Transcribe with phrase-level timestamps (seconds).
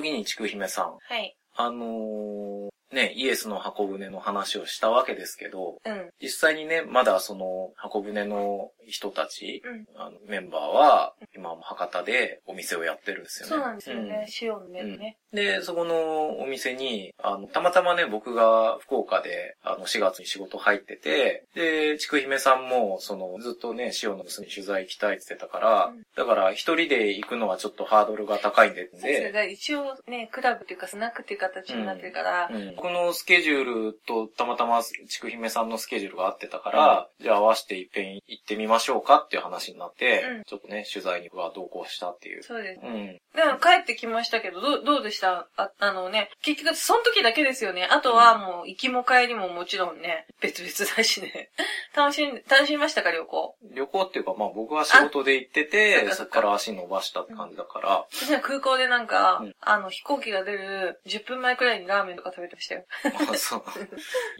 [0.00, 1.36] 時にちくひめさん、はい。
[1.56, 6.10] あのーね、イエスの箱舟の話をしたわけですけど、うん。
[6.20, 9.86] 実際にね、まだその箱舟の人たち、うん。
[9.96, 13.50] あのメンバーは、今も博多でお店をやってるんですよね。
[13.50, 14.26] そうなんですよね。
[14.40, 15.16] 塩の目ね。
[15.32, 42.42] うんで、そこのお店に、あの、たまたまね、僕が福岡で、あの、4月に仕事入ってて、で、ちくひめさんも、その、ずっとね、塩の娘に取材行きたいって言ってたから、うんだから、一人で行くのはちょっとハードルが高いんで、そうで一応ね、クラブっていうかスナックっていう形になってるから、うん僕のスケジュールとたまたまちくひめさんのスケジュールが合ってたから、じゃあ合わせていっぺん行ってみましょうかっていう話になって、うんちょっとね、取材には同行したっていう。
[42.42, 42.80] そうです。
[42.84, 43.06] うん。
[43.34, 45.48] でも帰ってきましたけど、どう、どうでした？
[45.56, 47.88] ああのね、結局その時だけですよね。
[47.90, 51.39] あとはもう行きも帰りももちろんね、別々だしね。
[51.96, 53.56] 楽しん、楽しみましたか、旅行？
[53.74, 62.84] 旅行っていうか、まあ僕は仕事で行ってそて、そっかそこから足伸ばしたって感じだから、私は空港でなんか、うんあの、飛行機が出る10分前くらいにラーメンとか食べてましたよ。
[63.30, 63.60] あそう。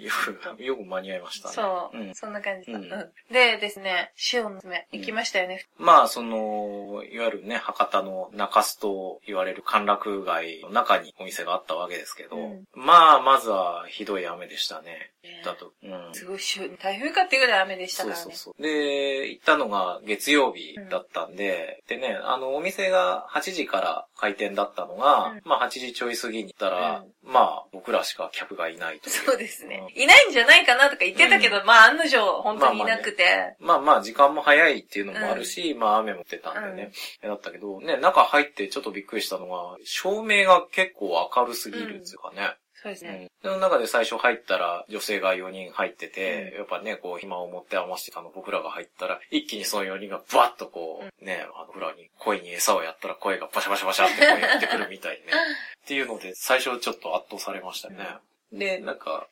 [0.03, 0.12] よ
[0.56, 1.55] く、よく間に合いましたね。
[1.55, 2.15] そう、ん。
[2.15, 5.67] そんな感じだ、うんうんでですね、塩の爪、行きましたよね。
[5.78, 15.09] まあ、その、いわゆるね、博多の中洲と言われる歓楽街の中にお店があったわけですけど、うんまあ、まずはひどい雨でしたね。
[15.23, 15.73] ねだと。
[15.83, 16.15] うん。
[16.15, 18.23] すごい週、台風かっていうぐらい雨でしたそからね。
[18.23, 18.63] うそうそう。
[18.63, 29.11] で、行ったのが月曜日だったんで、でね、あの、お店が8時から開店だったのが、うんまあ8時ちょい過ぎに行ったら、まあ僕らしか客がいないと。
[29.11, 29.87] そうですね。
[29.95, 33.57] いないんじゃないかなとか言ってたけど、まあ案の定、本当にいなくて。
[33.59, 42.57] まあまあ時間も早いっていうのもあるし、まあ雨も降ってたんでね、だったけど、ね、中入ってちょっとびっくりしたのが、照明が結構明るすぎるっていうかね。
[42.83, 43.31] そうですね。
[43.45, 43.50] うん。
[43.50, 55.27] その中で最初入ったら女性が4人入ってて、やっぱね、こう暇を持って余してたの僕らが入ったら、一気にその4人がバッとこう、ね、あの、フラに声に餌をやったら声がバシャバシャバシャってこうやってくるみたいね。
[55.84, 58.16] っていうので、最初ちょっと圧倒されましたね。
[58.53, 59.28] で、なんか、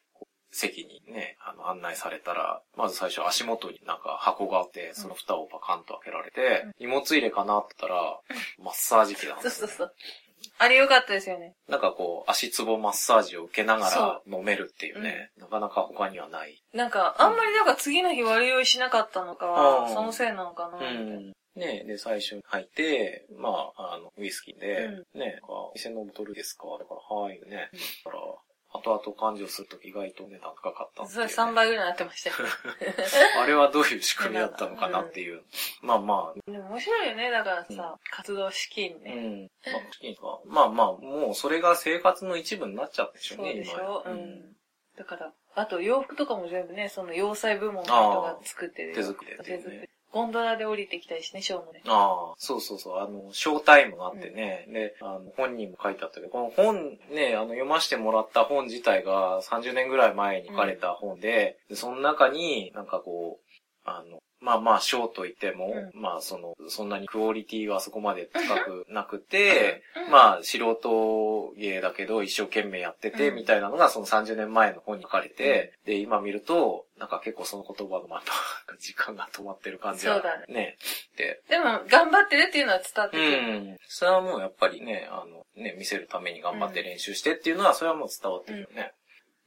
[0.51, 7.59] 席にね、あの、案内されたら、まず最初足元になんか箱があって、その蓋をパカンと開けられて、荷物入れかな？
[7.59, 8.21] って言ったら、
[8.59, 9.95] マッサージ機なんですよそうそうそう。
[10.59, 11.55] あれ良かったですよね。
[11.69, 16.61] なんかこう、足つぼマッサージを受けながら飲めるっていうね、なかなか他にはない。
[16.73, 20.79] なんか、あんまりなんか次の日悪酔いしなかったのうか、んそのせいなのかな。
[20.79, 21.33] うん。
[21.55, 24.85] ねで、最初に入って、まあ、あの、ウイスキーで、
[25.15, 26.67] うねあ店のボトルですか？
[26.79, 27.71] だから、はい、ね。
[28.05, 28.23] だから、
[28.73, 32.37] 後々勘定すると意外と値段高かったってそれいうね3倍ぐらいになってましたよ。
[33.43, 35.43] あれはどういう仕組みだったのかなっていう。
[35.83, 37.31] まあまあ、でも面白いよね。
[37.31, 39.15] だからさ、活動資金うね。
[39.15, 39.43] ん。
[39.43, 39.49] ま
[39.79, 44.03] あ、資金かまあまあ、もうそれが生活の一部になっちゃったでしょね、そうでしょ？
[44.05, 44.57] 今うん。
[44.97, 47.93] だから、あと洋服とかも全部ね、その洋裁部門の人
[48.23, 48.95] が作ってるよ。
[48.97, 49.89] 手作りで手作り。
[50.19, 51.81] ゴンドラで降りてきたりしね、ショーもね。
[51.87, 63.49] ああ、そうそうそう、あの、ショータイムがあってね、で、あの、本人も書いてあったけど、この本ね、あの、読ませてもらった本自体が30年ぐらい前に書かれた本で、でその中になんかこう、
[63.85, 70.13] あの、まあまあ、ショーといっても、うまあ、その、そんなにクオリティはそこまで高くなくて、うん。
[70.13, 73.35] まあ、素人芸だけど一生懸命やってて、うん。
[73.35, 78.33] みたいなのがその30年前の本に書かれて、で、今見ると、なんか結構その言葉のまた、
[78.79, 80.77] 時間が止まってる感じはそうだね、
[81.17, 83.61] で、でも、頑張ってるっていうのは伝わってくうる。
[83.73, 83.77] ん。
[83.87, 88.93] それはもうやっぱりね、あの、ね、見せるために頑張って練習してっていうのは、それはもう伝わってるよね。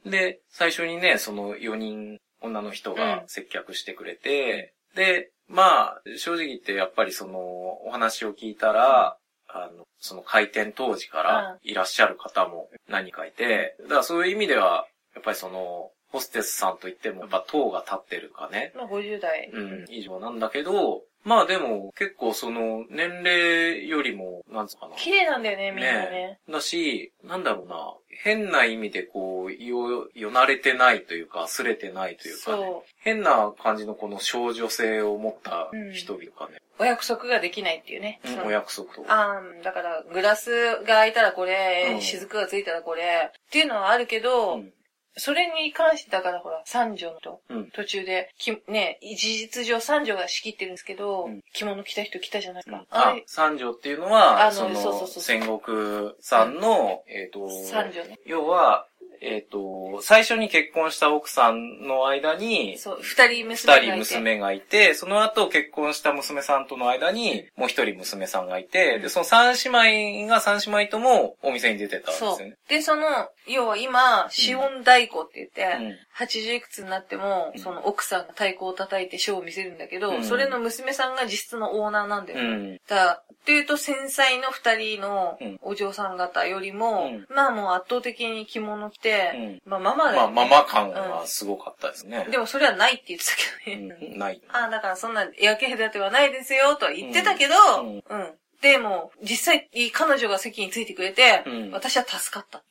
[0.05, 7.39] で、最初にね、その4人、女の人が接客してくれて、で、まあ、正直言ってやっぱりその、
[7.85, 19.49] お話を聞いたら、あの、その開店当時からいらっしゃる方も何かいて、だからそういう意味では、やっぱりその、ホステスさんといっても、やっぱ塔が立ってるかね、まあ、50代。
[19.53, 24.95] うん、以上なんだけど、まあでも結構その年齢よりも、なんつうかな。
[24.95, 26.39] 綺麗なんだよね、みんなね。
[26.49, 27.93] だし、なんだろうな、
[28.23, 32.57] 変な意味でこう、よ、よなれてないというか、すれてないというかね。
[32.57, 36.83] そ変な感じのこの少女性を持った人々がね、う。
[36.83, 38.19] お約束ができないっていうね。
[38.25, 39.05] うんお約束と。
[39.07, 44.73] あーだから、グラスが開いたらこれ、うん雫がついたらこれ、っていうのはあるけど、うん
[45.17, 52.85] それに関してだからほら、三女のと、うん途中で、きね、事実上三女が仕切ってるんですけど、うん着物着た人来たじゃないですか。
[52.89, 58.19] ああれ、、三条っていうのは、あのそのそうそうそう戦国さんの、えっ、と、三女ね。
[58.25, 58.87] 要は、
[59.21, 63.85] えっ、と、最初に結婚した奥さんの間に、そう、二人娘がいて。
[63.85, 72.55] 二人娘がいて、その後結婚した娘さんとの間に、もう一人娘さんがいて、うんで、その三姉妹が三姉妹ともお店に出てたんですよね。。
[72.67, 73.03] で、その、
[73.51, 82.43] 要は今、死音太鼓って言って、うん80いくつになっても、うんその奥さんが太鼓を叩いてショーを見せるんだけど、うんそれの娘さんが実質のオーナーなんだよね。
[82.43, 82.81] うん。
[82.87, 90.35] だっていうと繊細の二人のうんお嬢さん方よりも、うんまあもう圧倒的に着物着て、うんまあママだまあ、よ、ね。
[90.35, 92.27] ママ感はすごかったですね。
[92.29, 93.97] でもそれはないって言ってたけどね。
[94.13, 94.41] うんない。
[94.49, 98.33] ああ、だからそんな焼け隔てはないですよとは言ってたけど、うんうん。
[98.61, 102.63] でも、実際、彼女が席についてくれて、うん私は助かった。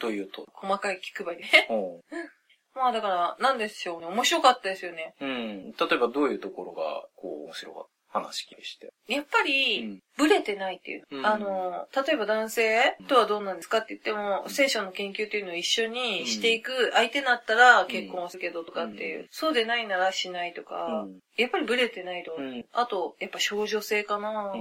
[0.00, 0.46] というと。
[0.52, 1.68] 細かい気配りね。
[2.74, 4.06] まあだから、なんでしょうね。
[4.08, 5.14] 面白かったですよね。
[5.20, 5.72] うん。
[5.72, 8.92] 例えばどういうところが、こう、面白かった話聞きして。
[9.06, 11.04] やっぱうりん、ブレてないっていう。
[11.10, 19.20] うんあの、例えば男性とはどうなんですかって言っても、聖書の研究っていうのを一緒にしていく相手だったら結婚するけどとかっていう。
[19.20, 21.18] うんそうでないならしないとうか、ん。
[21.36, 22.34] やっぱりブレてないと。
[22.36, 22.64] うん。
[22.72, 24.52] あと、やっぱ少女性かな。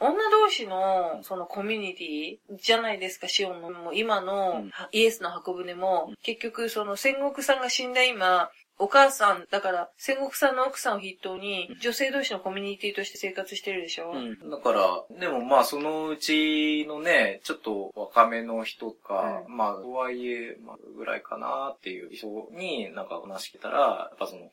[0.00, 0.06] うん。
[0.08, 3.70] 女同士の、そのコミュニティじゃないですか、シオンの。
[3.70, 8.50] もう今のうんイエスの箱舟も、結局その戦国さんが死んだ今、
[8.82, 14.50] お母さん、だから戦国さんの奥さんを筆頭に、女性同士のコミュニティとして生活してるでしょ、うん。
[14.50, 24.50] だから、でもまあそのうちのね、ちょっと若めの人か、うまあとはいえ、まあぐらいかなっていう人になんか話聞いたら、やっぱその、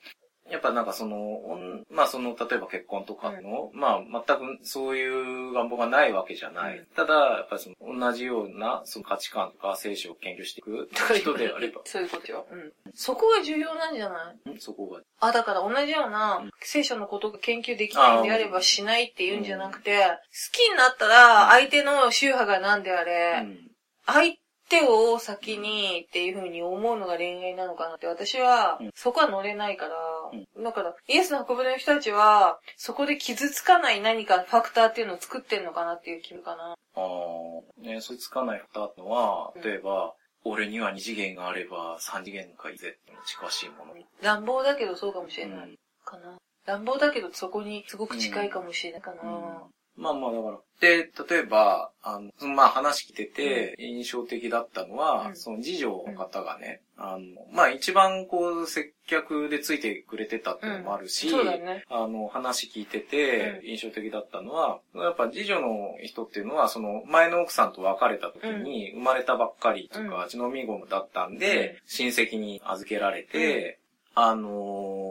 [0.50, 1.42] やっぱなんかその、
[1.90, 6.78] まあその、例えば結婚とかの、まあ全くそういう願望がないわけじゃない。
[6.78, 6.86] うん。
[6.96, 12.48] ただ、やっぱりその同じようなその価値観とか聖書を研究していく人であれば、そういうことよ。
[12.52, 12.72] うん。
[12.94, 14.50] そこが重要なんじゃない？
[14.52, 15.02] んそこが。
[15.20, 20.08] あ、だから同じような聖書のことが研究できないんであればしないっていうんじゃなくて、好
[20.52, 23.58] きになったら相手の宗派が何であれ、うん。
[24.06, 24.36] 相
[24.70, 36.76] 手を先にっていう風に思うのが恋愛なのかなって私はうんそこは乗れないから、だからイエスの箱舟の人たちはそこで傷つかない何かファクターっていうのを作ってんのかなっていう気分かな。
[36.96, 43.94] ああ、ね、そいつかない蓋ってのはうん、例えば、俺には二次元があれば三次元がいいぜって近しいもの。
[44.22, 45.76] 乱暴だけどそうかもしれうないん
[46.06, 46.38] かな。
[46.66, 49.64] 乱暴だけどそこにすごく近いかもしれないかな。
[49.98, 50.58] まあまあだから。
[50.80, 55.36] で、例えば、あの、まあ話聞いてて印象的だったのは、うん。
[55.36, 61.84] その次女の方がね、あの、まあ一番こう接客でついてくれてたっていうのもあるし、そうだね。
[61.90, 70.10] あの、話聞いてて、印象的だったのは、やっぱ次女の人っていうのは、その、前の奥さんと別れた時に、生まれたばっかりとうん。
[70.10, 73.80] か、血のみ子だったんで、親戚に預けられて、
[74.14, 75.07] あのー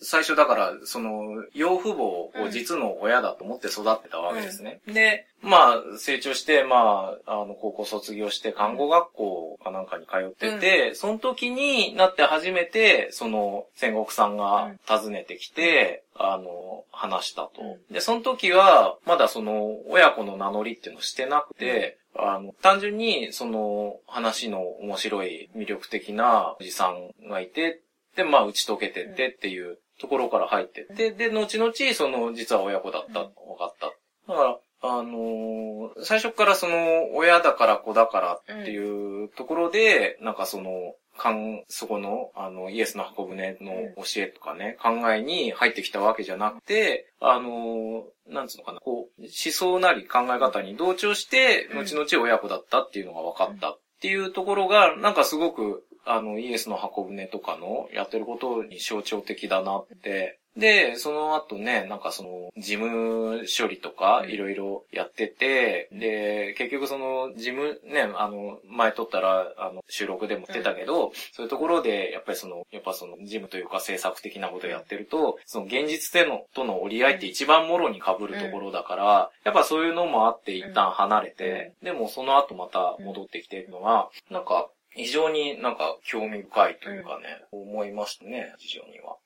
[0.00, 4.80] 最初だから、その、養父母を実の親だと思って育ってたわけですね。
[4.86, 17.78] で、まあ、成長して、まあ、あの、高校卒業して、看護学校かなんかに通ってて、その時になって初めて、その、戦国さんが訪ねてきて、あの、話したと。
[17.90, 27.80] で、その時は、まだその、親子の名乗りっていうのをしてなくて、あの、単純に、その、話の面白い、魅力的なおじさんがいて、
[28.16, 30.82] で、まあ、打ち解けてってっていうところから入って。
[30.82, 33.86] って、で、後々、その、実は親子だった、分かった。
[34.32, 51.78] だから、あのー最初からその、親だから子だからっていうところで、なんかその、かん、そこの、あの、イエスの箱舟の教えとかね、考えに入ってきたわけじゃなくて、あのーなんつうのかな、こう、思想なり考え方に同調して、うん。
[51.80, 60.38] 後々親子だったっていうのが分かったっていうところが、なんかすごく、あの、イエスの箱舟とかのやってることに象徴的だなって。
[60.58, 89.16] で、その後ね、なんかその、事務処理とかいろいろやってて、で、結局その、事務、ね、あの、前撮ったら、あの、収録でも言ってたけど、そういうところで、やっぱりその、やっぱその、事務というか制作的なことをやってると、その、現実での、との折り合いって一番もろに被るところだから、やっぱそういうのもあって一旦離れて、でもその後また戻ってきてるのは、なんか、非常になんか興味深いというかね、思いましたね、非常には。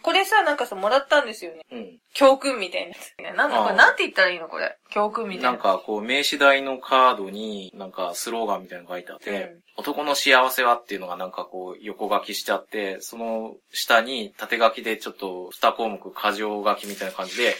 [0.00, 1.66] これさ、なんかさ、もらったんですよね。
[1.72, 1.98] うん。
[2.14, 3.32] 教訓みたいなやつね。
[3.36, 4.76] なんだこれ、なんて言ったらいいのこれ？
[4.90, 5.50] 教訓みたいな。
[5.52, 17.54] なんかこう名刺台のカードになんかスローガンみたいなの書いてあって、うん男の幸せはっていうのがなんかこう横書きしちゃって、その下に縦書きでちょっと2項目過剰書きみたいな感じで、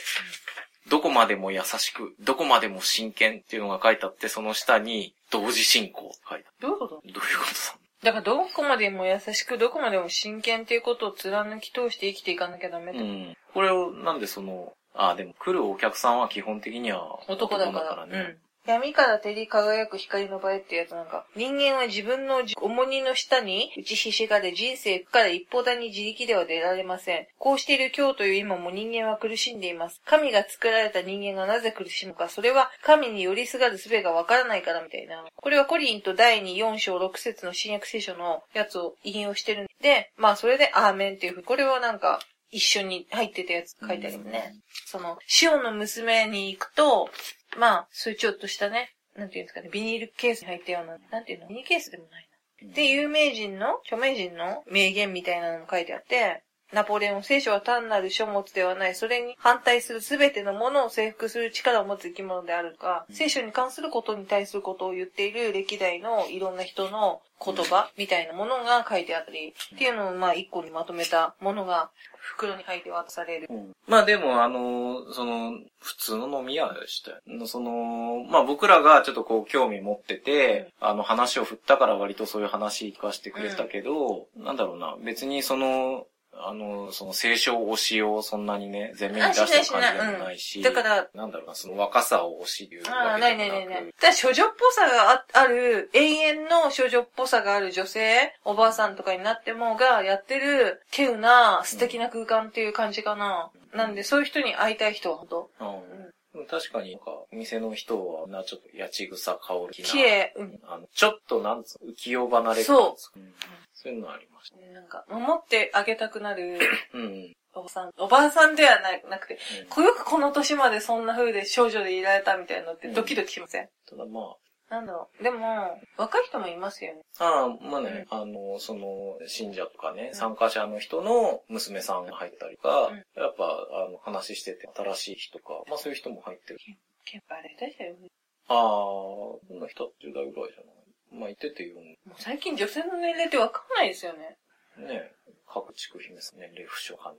[0.88, 7.00] どこまでも優しく、どこまでも真剣っていうのが書いてあって、その下に同時進行って書いてあどういうこと？
[7.04, 7.12] る。
[7.12, 13.00] どういうことだだから、どこまでも優しく、どこまでも真剣っていうことを貫き通して生きていかなきゃダメと。
[13.00, 13.36] うん。
[13.52, 18.06] これをなんでその、あ、でも来るお客さんは基本的には男だから。
[18.06, 18.36] ね。
[18.68, 27.26] 闇から照り輝く光の場へってやつなんか、人間は自分の重荷の下に打ちひしがれ人生から一方だに自力では出られません。
[27.38, 30.02] こうしている今日という今も人間は苦しんでいます。
[30.04, 35.24] 神が作られた人間がなぜ苦しむか、それは神に寄りすがる術がわからないからみたいな。
[35.34, 42.20] これはコリンと第2、4章6節の新約聖書のやつを引用してるんで、まあそれでアーメンっていうふうこれはなんか、
[42.50, 44.54] 一緒に入ってたやつ書いてありますね。
[44.86, 47.10] その、シオンの娘に行くと、
[47.58, 52.28] まあ、そういうちょっとしたね、なんていうんですかね、ビニールケースに入ったような、なんていうの、ビニールケースでもない
[52.62, 52.74] な。
[52.74, 73.46] で、有名人の、著名人の名言みたいなのも書いてあって、ナポレオン、聖書は単なる書物ではない、それに反対するすべてのものを征服する力を持つ生き物であるとか、聖書に関することに対することを言っている歴代のいろんな人の言葉みたいなものが書いてあったり、っていうのをまあ一個にまとめたものが袋に入って渡される。
[73.48, 77.46] うん、まあでも、あの、その、普通の飲み屋でしたよ。
[77.46, 86.06] その、まあ僕らがちょっとこう興味持ってて、うん、あの話を振ったから割とそういう話聞かせてくれたけど、うん、なんだろうな、別にその、
[86.40, 93.94] あの、その聖書推しをそんなにね、前面に出してる感じでもないし、だから、なんだろうな、その若さを推し言うああ、ないないないない。
[94.00, 103.50] だ少女っぽさがある、永遠の少女っぽさがある女性、おばあさんとかになってもがやってる、稀有な素敵な空間っていう感じかな。
[103.72, 105.50] うん、なんで、そういう人に会いたい人は本当。
[105.60, 106.08] うん
[106.46, 109.88] 確かに、なんか、店の人は、な、ちょっと、やちぐさ香りな。
[109.88, 110.32] 綺麗。
[110.36, 110.60] うん。
[110.64, 113.18] あの、ちょっと、なんつう、浮世離れそう。
[113.18, 113.34] うん。
[113.80, 114.56] そういうのありました。
[114.56, 116.58] なんか、守ってあげたくなる、
[116.92, 117.32] うん。
[117.54, 119.38] おばさん、おばあさんではななくて、
[119.76, 123.68] うん、よくこの年までそんな風で少女でいられたみたいなのってドキドキしません、うん、
[123.98, 124.36] ただまあ、
[124.74, 125.22] なんだろう。
[125.22, 127.00] でも、若い人もいますよね。
[127.18, 133.44] ああ、まあね、うん、あの、その、信者とかね、うん、参加者の人の娘さんが入ったりとか、うん、やっぱ、
[133.86, 136.58] あの、話してて新しい人とか、まあそういう人も入ってる。
[137.06, 138.08] 結構あれだよね。
[138.48, 140.77] ああ、こんな人10代ぐらいじゃない？
[141.12, 144.36] まあ、いてて言うもう最近女性の年齢ってわかんないですよね。
[144.78, 145.10] ね
[145.46, 147.16] 各地区姫さん年齢不詳派。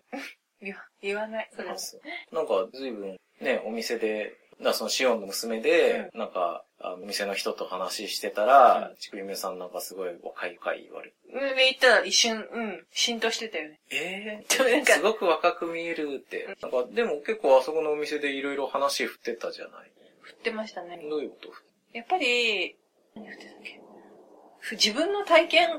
[0.62, 1.50] いや、 言わない。
[1.52, 1.68] それ
[2.32, 11.16] なんか、随分、ね、お店で、だそのシオンの娘で、うん、なんか、あの、店の人と話してたら、ちくゆめさんなんかすごい若い若い言われて。
[11.32, 13.80] 上行ったら一瞬、うん、浸透してたよね。
[13.90, 16.56] ええー、 すごく若く見えるって。
[16.62, 19.92] なんか、でも結構あそこのお店でいろいろ話振ってたじゃない
[20.22, 20.98] 振ってましたね。
[21.10, 21.54] どういうこと？
[21.94, 22.76] やっぱり、
[23.20, 23.82] 何振ってたっけ
[24.72, 25.70] 自分の体験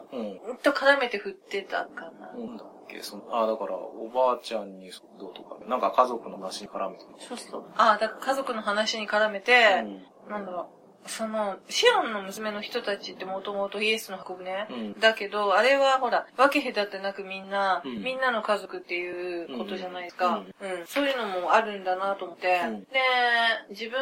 [0.63, 2.33] と絡めて振ってたかな。
[2.37, 7.05] うんだっけそのあ、だから、おばあちゃんにどうとか、なんか家族の話に絡めて。
[7.19, 7.65] そうそう。
[7.77, 9.85] あ、だから家族の話に絡めて、
[10.27, 10.80] うん、なんだろう。
[11.07, 14.67] その、シオンの娘の人たちってもともとイエスの運ぶね。
[14.71, 20.45] うん、だけど、あれはほら、分け隔てなくみんな、うん、みんなの家族っていうことじゃないですか。
[20.61, 20.71] うん。
[20.71, 22.49] うん、そういうのもあるんだなと思って。
[22.49, 23.01] で、
[23.71, 23.99] 自分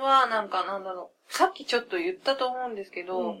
[0.00, 1.32] はなんかなんだろう。
[1.32, 3.36] さっきちょっと言ったと思うんですけど、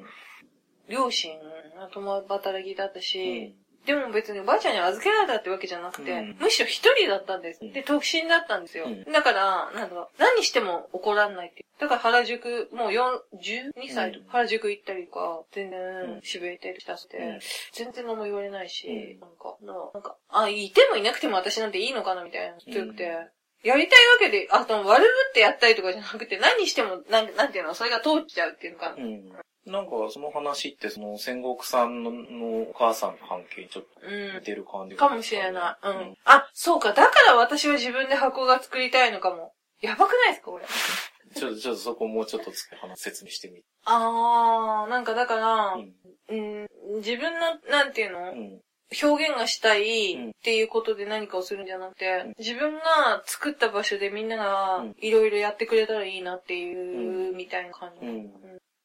[0.88, 1.38] 両親
[1.76, 7.60] が共働きだったし、うん、でも別におばあちゃんに預けられたってわけじゃなくて、うん、むしろ一人だったんです。
[7.60, 8.86] で、特進だったんですよ。
[9.12, 11.64] だから、なんだろう、何しても怒らんないって。
[11.80, 13.20] だから原宿、もう4、
[13.74, 17.40] 12歳とか、原宿行ったりとか、全然、渋谷行ったりしたって、
[17.72, 23.12] 全然何も言われないし、なんか、なんか、あ、いてもいなくても私なんていいのかなみたいな、強くて。
[23.64, 28.94] やりたいわけで、あと悪ぶってやったりとかじゃなくて、何しても、なん、なんていうの、それが通っちゃうっていうのか。
[28.98, 29.32] うん、
[29.66, 34.00] なんか、その話って、その、戦国さんのお母さんの関係にちょっと
[34.38, 35.86] 似てる感じ、うん、かもしれない。
[35.86, 36.16] うん。
[36.24, 36.92] あ、そうか。
[36.92, 39.52] だから私は自分で箱が作りたいのかも。
[39.80, 40.64] やばくないですか、これ。
[41.34, 42.52] ちょっと、ちょっとそこもうちょっと
[42.96, 45.94] 説明してみあー、なんかだから、うん、
[46.28, 48.60] うん、自分の、なんていうの、うん
[49.00, 58.06] 表現がしたいっていうことで何かをするんじゃなくて、自分が作った場所でみんながいろいろやってくれたらいいなっていう、みたいな感じ。
[58.06, 58.30] うん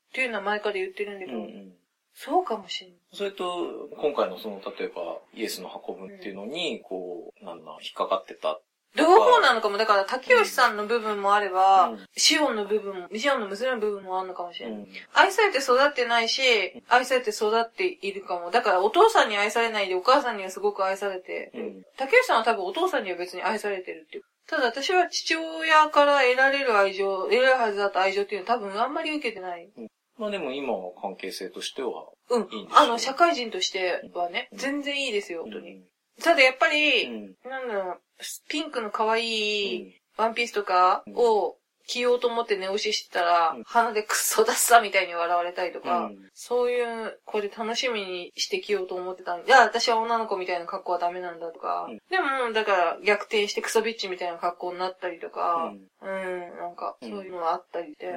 [0.10, 1.74] っていうのは前から言ってるんだけど、うんうん、
[2.14, 2.98] そうかもしれない。
[3.14, 8.60] それと、今回のその、例えば、イエスの運ぶっていうのに、こう、なんだ、引っかかってた
[8.96, 9.78] 両方なのかも。
[9.78, 14.78] だから、竹吉さんの部分もあれば、うん、シオンの部分も、シオンの娘の部分もあるのかもしれない。
[14.78, 16.42] うん、愛されて育ってないし、
[16.90, 18.50] 愛されて育っているかも。
[18.50, 24.24] だから、お父さんに愛されないで、お母さんにはすごく愛されて、うん、竹吉さんは多分お父さんには別に愛されてるっていう。
[24.48, 29.70] ただ私は父親から得られる愛情、得られるはずだった愛情っていうのは多分あんまり受けてない。
[30.18, 32.48] まあでも今の関係性としては、うん。
[32.72, 35.84] あの、社会人としてはね、全然いいですよ、本当に。
[36.22, 37.10] ただやっぱり、
[37.46, 38.02] なんだろう、
[38.50, 41.58] ピンクの可愛いワンピースとかを
[41.88, 58.14] 着ようと思って寝押ししてたら、鼻でクソダッサみたいに笑われたりとか、そういう、これ楽しみにして着ようと思ってたんで、いや、私は女の子みたいな格好はダメなんだとか、でも、だから逆転してクソビッチみたいな格好になったりとか、うん、なんか、そういうのがあったりで、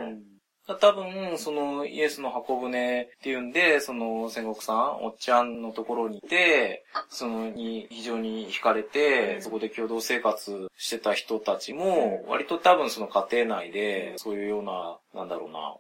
[0.77, 15.77] 多分、そのイエスの箱舟っていうんで、その戦国さん、おっちゃんのところにいて、そのに非常に惹かれて、そこで共同生活してた人たちも、割と多分その家庭内で、そういうような、なんだろうな、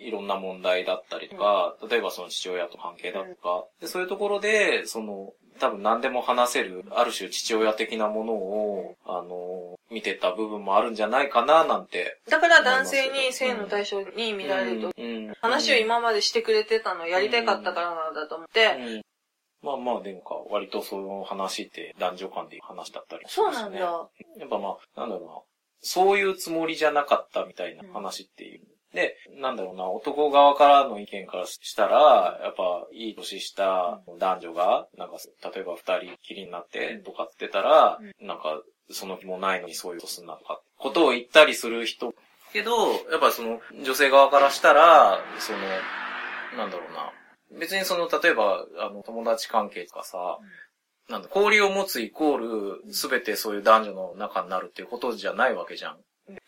[0.00, 12.18] いろんな問題だったりとか、例えばその父親と関係だとか、でそういうところで、その、多分何でも話せる、ある種父親的なものを、あの、見てた部分もあるんじゃないかな、なんて。
[12.28, 19.02] だから男性に性の対象に見られると、うん話を今までしてくれてたのをやりたかったからなんだと思って、うん
[19.62, 23.70] まあまあ、でもか、割とその話って男女間でいう話だったりしそうますね。
[23.70, 24.08] なんだ。
[24.38, 25.34] やっぱまあ、なんだろうな。
[25.80, 28.60] そういうつもりじゃなかったみたいな話っていう。
[28.94, 35.16] で、なんだろうな、男側からの意見からしたら、やっぱ、いい年した男女が、なんか、
[35.54, 42.14] 例えば二人きりになってとかってたら、なんか、その気もないのにそういうことすんなとか、ことを言ったりする人。
[42.52, 45.58] けど、やっぱその、女性側からしたら、その、
[46.58, 47.12] なんだろうな。
[47.58, 50.38] 別にその、例えば、あの、友達関係とかさ、
[51.08, 55.98] なんだ、交流を持つイコール、すべてそういう男女の中になるっていうことじゃないわけじゃん。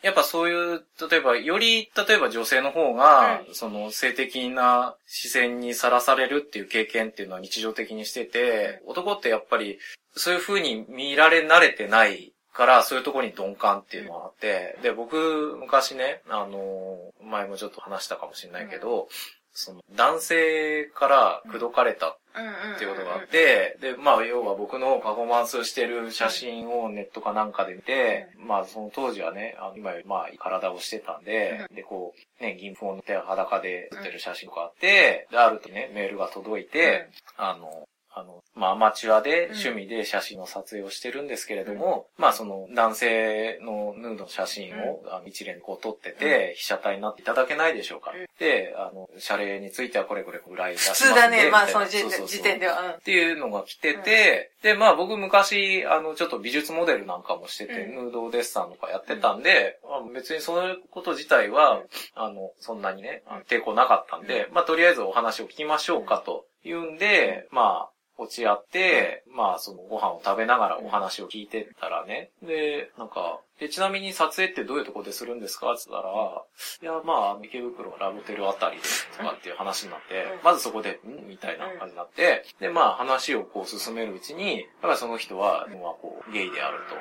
[0.02, 9.78] やっぱそういう、例えば、より、例えば女性の方が、その性的な視線にさらされるっていう経験っていうのは日常的にしてて、男ってやっぱり、
[10.16, 19.08] そういう風に見られ慣れてないから、そういうところに鈍感っていうのがあって、で、僕、昔ね、あの、前もちょっと話したかもしれないけど、
[19.54, 22.74] その、男性から口説かれたうんうん。
[22.74, 48.12] っていうことがあっ、て、で、まあ、要は僕のパフォーマンスをしてる写真をネットかなんかで見て、まあ、その当時はね、あの今よりまあ、体をしてたんで、で、こう、ね、銀粉を塗って裸で撮ってる写真とかあって、で、あるとね、メールが届いて、あの、あの、まあ、アマチュアで趣味で写真の撮影をしてるんですけれども、まあ、その男性のヌードの写真を、一連こう撮ってて、被写体になっていただけないでしょうか。
[48.38, 52.80] で、あの、謝礼についてはこれこれぐらい出します普通だね、まあその時点では。
[52.82, 52.90] うん。
[52.92, 57.94] っていうのが来てて、で、まあ僕昔、あの、ちょっと美術モデルなんかもしてて、うん。
[57.96, 61.82] ヌードデッサンとかやってたんで、まあ別にそういうこと自体は、
[62.14, 72.30] あの、そんなにね、抵抗なかったんで、まあとりあえずお話を聞きましょうかというんで、まあ、落ち合って、まあ、そのご飯を食べながらお話を聞いてたらね。
[72.42, 75.72] で、なんか、で、ちなみに撮影ってどういうとこでするんですか？
[75.72, 78.82] って言ったら、いや、まあ、池袋ラブテルあたりで、
[79.16, 81.28] とかっていう話になってうん、まずそこで、ん？
[81.28, 86.94] みたいな感じになって、で、まあ、話をこう進めるうちに、やっぱりその人は、まあ、こう、ゲイであると。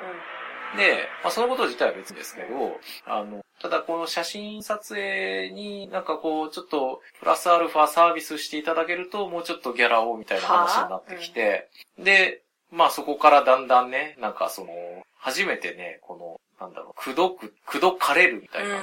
[0.76, 14.70] で、まあ、そのこと自体は別ですけど、あの、ただこの写真撮影になんかこう、ちょっとプラスアルファサービスしていただけると、もうちょっとギャラをみたいな話になってきて、で、まあそこからだんだんね、なんかその、
[15.16, 18.80] 初めてね、この、なんだろう、くどく、くどかれるみたいな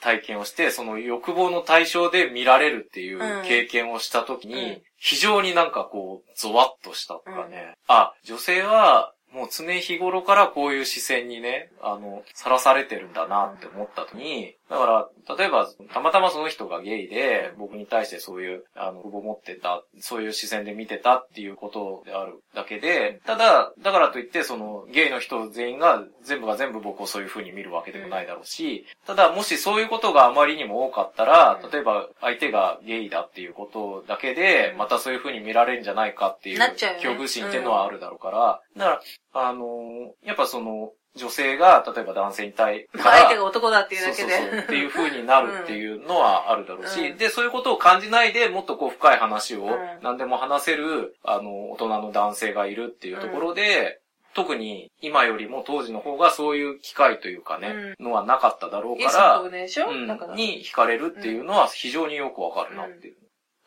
[0.00, 4.82] 体験をして、その欲望の対象で見られるっていう経験をしたときに、うん。
[4.98, 36.58] 非常になんかこう、ゾワッとしたとかね、あ、女性は、もう常日頃からこういう視線にね、あの、さらされてるんだなって思った時に、だから、例えば、たまたまその人がゲイで、僕に対してそういう、あの、欲望持ってた、そういう視線で見てたっていうことであるだけで、ただ、だからといって、その、ゲイの人全員が、全部が全部僕をそういう風に見るわけでもないだろうし、ただ、もしそういうことがあまりにも多かったら、例えば、相手がゲイだっていうことだけで、またそういう風に見られるんじゃないかっていう、
[36.94, 39.00] 恐怖心っていうのはあるだろうから、だか
[39.34, 44.58] ら、あのーやっぱその、女性が、例えば男性に対まあ相手が男だっていうだけそうそうそうで。
[44.58, 47.16] っていう風になるっていうのはあるだろうし、うん。
[47.16, 49.98] で、そういうことを感じないでもっとこう深い話をうん。
[50.02, 54.00] 何でも話せる、あの、大人の男性がいるっていうところで、
[54.34, 59.90] 特に今よりも当時の方がそういう機会というかね、のはなかっただろうから、のでしょ？
[59.90, 60.08] うん。
[60.34, 63.14] に惹かれるっていうのは非常によくわかるなっていう。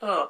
[0.02, 0.30] ただ、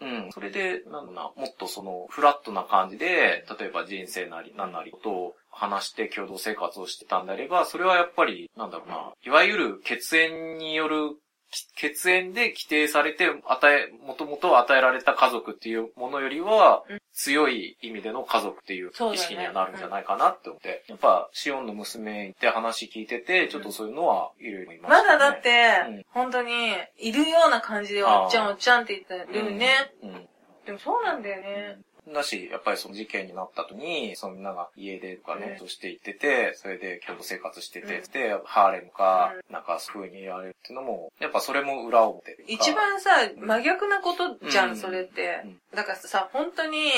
[0.00, 11.16] うん、それで、なんだな、もっとその、フラットな感じで、例えば人生なり、何なりことを話して共同生活をしてたんであれば、それはやっぱり、なんだろうな、いわゆる血縁による、
[11.50, 25.08] き血縁で規定されて、与え、もともと与えられた家族っていうものよりはうん、強い意味での家族っていう意識にはなるんじゃないかなって思って、やっぱ、シオンの娘って話聞いてて、ちょっとそういうのはいろいろいました、ね。
[25.08, 29.92] まだだってうん、本当に、いるような感じで、おっちゃんおっちゃんって言ってるね。
[30.02, 30.10] うん。
[30.10, 30.28] うん
[30.66, 31.78] でもそうなんだよね。
[32.12, 45.42] だし、やっぱりその事件になった後に、そのみんなが家出とかね、うんとして行ってて、それで共同生活してて、で、ハーレムか、うなんかそういう風に言われるっていうのも、やっぱそれも裏表一番さ、真逆なことじゃうんん、それって。
[45.44, 45.60] うん。
[45.74, 46.90] だからさ、本当に、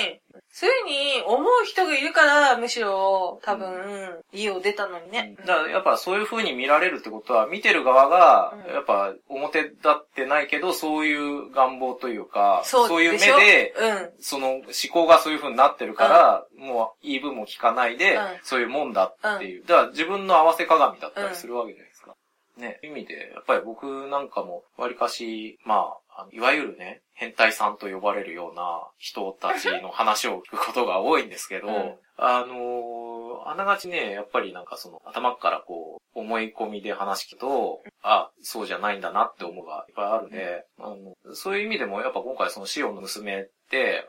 [0.50, 5.34] そういに思う人がいるから、むしろ、多分、家を出たのにね。
[5.40, 14.10] だからやっぱそういう風に見られるってことは、見てる側がう、んやっぱ表立ってないけど、そういう願望というか、そういう目でうん。
[14.20, 19.64] その思考がそういう風になってるから、もう言い分も聞かないで、うんそういうもんだっていう。
[19.64, 22.14] だから自分の合わせ鏡だったりするわけじゃないですか。
[22.56, 22.78] ね。
[22.82, 31.94] 意味で、やっぱり僕なんかも、わりかし、まあ、いわゆるね、変態さんと呼ばれるような人たちの話を聞くことが多いんですけど、うん。
[32.16, 32.98] あのー
[33.46, 43.48] あながちね、やっぱりなんかその頭からこう、思い込みで話聞くと、あ、そうじゃないんだなって思うがいっぱいあるんで、あの、そういう意味でもやっぱ今回そのシオンの娘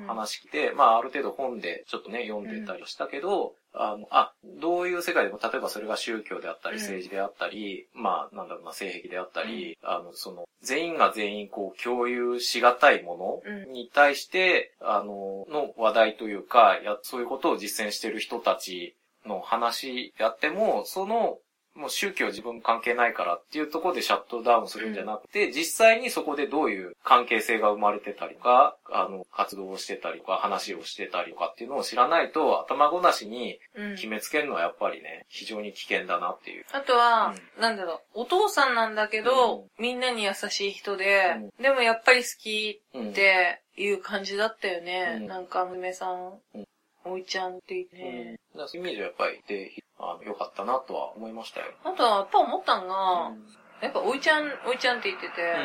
[0.07, 6.81] 話来て、まあある程度本でちょっとね、読んでたりしたけど、あの、あ、どういう世界でも、例えばそれが宗教であったり、うん。
[6.81, 13.67] 政治であったり、まあ、なんだろうな、性癖であったり、あの、その、全員が全員こう、共有しがたいもうん。
[13.67, 18.95] のに対して、あの、の話題というか、や、そういうことを実践してる人たち
[19.25, 21.37] の話やっても、その、
[21.79, 33.95] もう宗教自分関係ないからっていうところでシャットダウンするんじゃなくて、実際にそこでどういう関係性が生まれてたりとか、あの、活動をしてたりとか、話をしてたりとかっていうのを知らないと、頭ごなしにうん。
[33.95, 36.65] 決めつけるのはやっぱりね、非常に危険だなっていう。
[36.71, 43.09] あとは、なんだろう、お父さんなんだけど、みんなに優しい人で、でもやっぱり好きうん。
[43.11, 45.19] っていう感じだったよね。
[45.21, 45.27] うん。
[45.27, 46.68] なんか、娘さん、うん
[47.05, 48.39] おいちゃんって言っうんて。
[48.77, 51.67] ういう意味ではやっぱりで、あの、良かったなとは思いましたよ。
[51.83, 53.45] あとは、やっぱ思ったんが、うん
[53.81, 55.55] やっぱ、おいちゃん、おいちゃんって言ってて、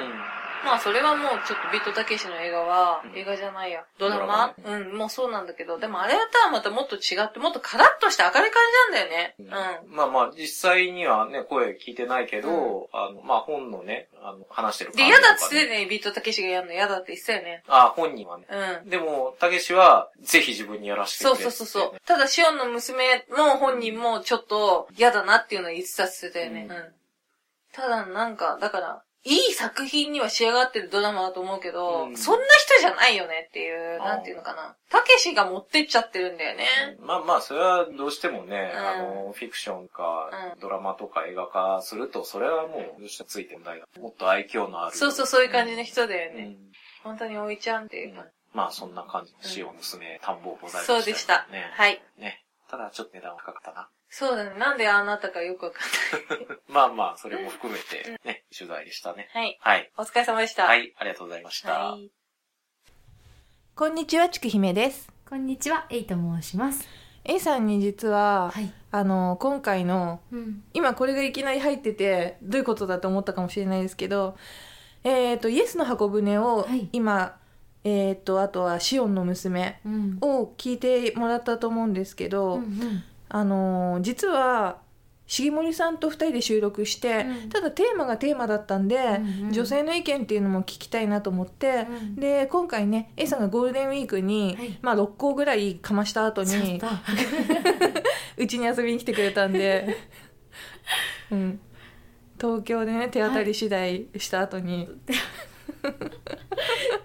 [0.64, 9.34] まあ、それはもう、ちょっとビートたけしの映画は、うん映画じゃないや、ドラドマラうん、もうそうなんだけど、でもあれとはまたもっと違って、もっとカラッとした明るい感じなんだよね。
[9.38, 9.96] うん。
[9.96, 17.62] まあまあ、実際にはね、声聞いてないけど、あの、まあ本のね、あの、話してるで、感じとか嫌だっつってね、ビートたけしがやるの嫌だって言ってたよね。
[17.68, 18.46] あ、本人はね。
[18.50, 18.90] うん。
[18.90, 22.00] でも、たけしは、ぜひ自分にやらせてくれそうそうそうそう。
[22.06, 26.66] ただ、シオンの娘も本人もちょっと嫌だなっていうのを言ってたって言ってたよね。
[26.70, 26.94] ううんん。
[27.74, 34.76] ただ、なんか、だから、いい作品には仕上がってるドラマだと思うけど、うんそんな人じゃないよねっていう、なんていうのかな。
[34.90, 36.66] たけしが持ってっちゃってるんだよね。
[37.00, 43.86] まあまあ、それはどうしてもね、うんあの、フィクションか、うんドラマとか映画化すると、それはもう、どうしてもついてんだよ。
[43.98, 44.96] もっと愛嬌のある。
[44.96, 46.42] そうそう、そういう感じの人だよね。
[46.42, 48.24] うん本当においちゃんっていうか。
[48.54, 51.02] まあ、そんな感じの塩娘、探訪ございましたよ。
[51.02, 51.46] そうでした。
[51.52, 51.70] ね。
[51.74, 52.02] はい。
[52.16, 52.42] ね。
[52.70, 53.88] ただ、ちょっと値段は高かったな。
[54.16, 54.56] そうだね。
[54.60, 56.46] なんでああなったかよくわかんない。
[56.72, 59.28] まあまあ、それも含めて、ね、取材でしたね。
[59.32, 59.58] はい。
[59.60, 59.90] はい。
[59.98, 60.66] お疲れ様でした。
[60.66, 60.76] は。
[60.76, 61.72] い、ありがとうございました。
[61.72, 62.12] はい。
[63.74, 65.10] こんにちは、ちくひめです。
[65.28, 66.88] こんにちは、エイと申します。
[67.24, 68.72] A さんに実は、はい。
[68.92, 70.62] あの、今回の、うん。
[70.74, 74.36] 今これがいきなり入ってて、どういうことだと思ったかもしれないですけど、
[75.02, 77.36] えっ、と、イエスの箱舟を、はい今、
[77.82, 80.18] えっ、と、あとはシオンの娘うん。
[80.20, 83.04] を聞いてもらったと思うんですけど、うんうん。
[83.34, 84.78] あのー実は、
[85.26, 87.48] 重森さんと2人で収録して、うん。
[87.48, 89.52] ただテーマがテーマだったんで、うんうん。
[89.52, 94.78] 女性の意見っていうのも聞きたいなと思って、うんで今回ね A さんがゴールデンウィークに、はい。
[94.82, 96.80] まあ6校ぐらいかました後に。
[98.38, 99.96] うちに遊びに来てくれたんで、
[101.32, 101.60] うん、
[102.40, 104.88] 東京でね手当たり次第した後に、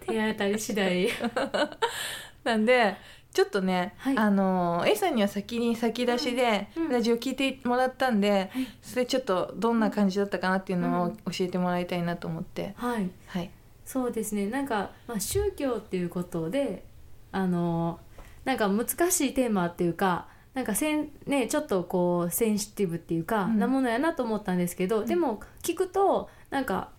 [0.05, 1.09] 手当たり次第。
[2.43, 2.95] なんで
[3.33, 4.17] ちょっとね、はい。
[4.17, 6.91] あの A さんには先に先出しでうんうん。
[6.91, 8.67] ラジオ聞いてもらったんで、はい。
[8.81, 13.09] それちょっとどんな感じだったかなっていうのを教えてもらいたいなと思って、はい。
[13.27, 13.51] はい。
[13.85, 14.47] そうですね。
[14.47, 16.85] なんか、まあ、宗教っていうことで、
[17.31, 17.99] あの、
[18.45, 23.59] なんか難しいテーマっていうか、なんかせん、ね、ちょっとこう、センシティブっていうか、うん。
[23.59, 26.89] なものやなと思ったんですけど、でも聞くと、なんか、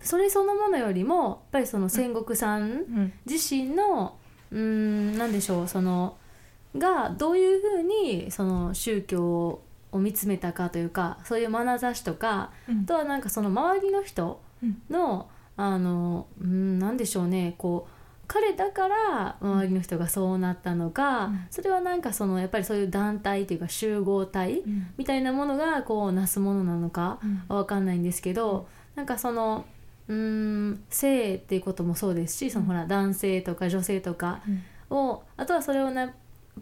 [0.00, 2.62] それそのものよりも、やっぱりその戦国さん。
[2.62, 3.12] うん。
[3.24, 4.18] 自身の
[4.52, 5.68] うーんなんでしょう。
[5.68, 6.16] その
[6.76, 9.60] がどういうふうにその宗教
[9.90, 12.80] を見つめたかというかそういう眼差しとかうん。
[12.80, 14.40] あとはなんかその周りの人
[14.88, 17.54] の、あのうんなんでしょうね。
[17.58, 17.92] こう
[18.28, 21.46] 彼だから周りの人がそうなったのか、うん。
[21.50, 24.86] それはなんかそのやっぱりそういう団体というか集合体うん。
[24.96, 27.56] みたいなものがこうなすものなのかうん。
[27.56, 29.66] わかんないんですけど、なんかその
[30.08, 30.16] うー
[30.70, 34.40] ん性っていうこともそうですしそのほら男性とか女性とか
[34.90, 36.12] をあとはそれをなやっ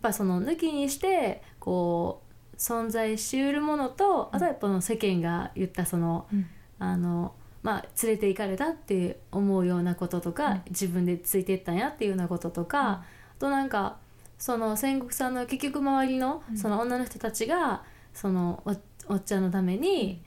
[0.00, 6.46] ぱその抜きにしてこう存在しうるものとあとはやっぱこの世間が言ったそのうん。
[6.83, 10.62] あのまあ連れて行かれたって思うようなこととか、うん。
[10.70, 13.05] 自分でついてったんやっていうようなこととか、あ
[13.38, 13.98] となんか
[14.38, 16.57] その戦国さんの結局周りのうん。
[16.57, 17.83] その女の人たちが
[18.14, 18.74] そのお
[19.12, 20.22] おっちゃんのために、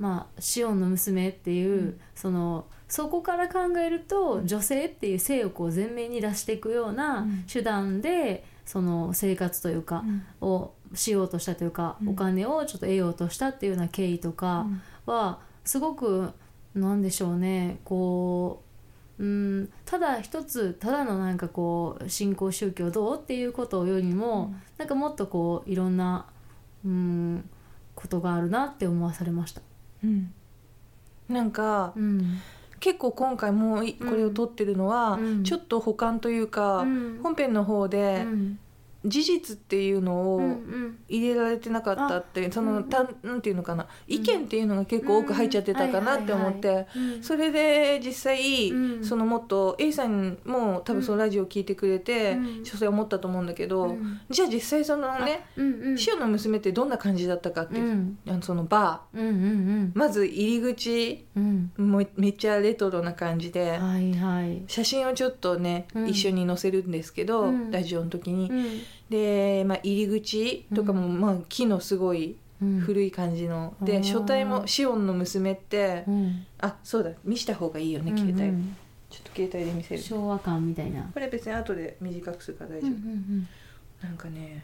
[0.00, 2.00] まあシオンの娘っていう、うん。
[2.16, 7.44] そのそこから考えると女性っていう性をこう前面に出していくようなうん。
[7.46, 10.02] 手段で、その生活というか、
[10.40, 12.08] をしようとしたというか、うん。
[12.08, 14.66] お金をちょっと得ようとしたっていうような経緯とか
[15.06, 16.32] はすごく
[16.74, 18.62] なんでしょうねこ
[19.18, 26.26] ううんただ一つただのなんかこう信仰宗教どうっていうことよりも、なんかもっとこういろんな
[26.84, 27.48] うん
[27.94, 29.60] ことがあるなって思わされました。
[30.04, 30.32] うん。
[31.28, 32.40] なんかうん。
[32.80, 35.44] 結構今回もういこれを撮ってるのは、うん。
[35.44, 37.20] ちょっと補完というか、うん。
[37.22, 38.58] 本編の方うでん
[39.04, 40.98] 事実っていうのをうんうん。
[41.08, 47.22] 入れられてなかったって、その、うんたなんていうのかな意見っていうのが結構多く入っちゃってたかなって思って、うん。
[47.22, 49.04] それで実際、うん。
[49.04, 52.64] そのもっと A さんも多分そのラジオ聞いてくれて、うん。
[52.64, 54.20] 所詮思ったと思うんだけど、うん。
[54.28, 55.96] じゃあ実際そのねうんうん。
[56.06, 58.18] 塩の娘ってどんな感じだったかっていう、うん。
[58.28, 61.72] あのそのバうんうんーまず入り口うん。
[61.78, 64.62] もめっちゃレトロな感じで、はいはい。
[64.66, 66.08] 写真をちょっとね、うん。
[66.08, 67.70] 一緒に載せるんですけど、うん。
[67.70, 68.66] ラジオの時に、うん
[69.08, 72.80] で、まあ、入り口とかも、まあ、木のすごいうん。
[72.80, 73.86] 古い感じの、あー。
[73.86, 76.46] で書体も「シオンの娘」って、うん。
[76.60, 78.48] あそうだ見した方がいいよね携帯、うん。
[78.48, 78.76] うん
[79.08, 80.00] ちょっと携帯で見せる。
[80.02, 81.02] 昭和感みたいな。
[81.12, 83.48] これ別に後で短くするから大うん丈夫、うんうん。
[84.02, 84.62] なんかね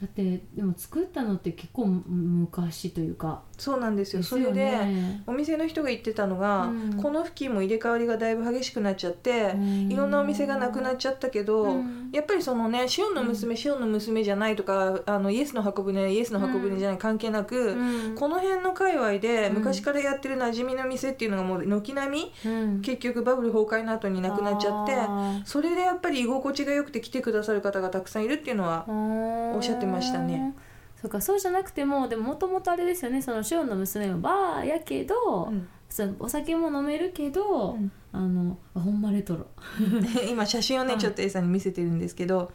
[0.00, 3.42] だってでも作ったのって結構昔というか。
[3.56, 4.22] そうなんですよ。
[4.22, 7.02] ですよそれでねお店の人が言ってたのが、うん。
[7.02, 9.54] この付近も入れ替わりがだいぶ激しくなっちゃって、
[9.88, 12.10] いろんなお店がなくなっちゃったけど、うん。
[12.12, 18.14] やっぱりそのねシオンの娘、シオンの娘じゃないとかあのイエスの箱舟イエスの箱舟じゃない関係なく、うん。
[18.14, 19.54] この辺の界隈でうん。
[19.56, 22.80] 昔からやってる馴染みの店っていうのがもう軒並みうん。
[22.82, 29.56] 結局バブル崩壊の後になくなっちゃってあそれでやっぱり居心地が良くて来てくださる方がたくさんいるっていうのはー。
[29.56, 30.54] おっしゃってましたね。
[31.00, 33.22] そうかそうじゃなくてもでももともとあれですよね。
[33.22, 35.68] そのシオンの娘もバーやけど、うん。
[35.88, 39.46] そうお酒も飲めるけど、うんあのあほんまレトロ。
[40.28, 41.00] 今写真をねはい。
[41.00, 42.52] ちょっと A さんに見せてるんですけど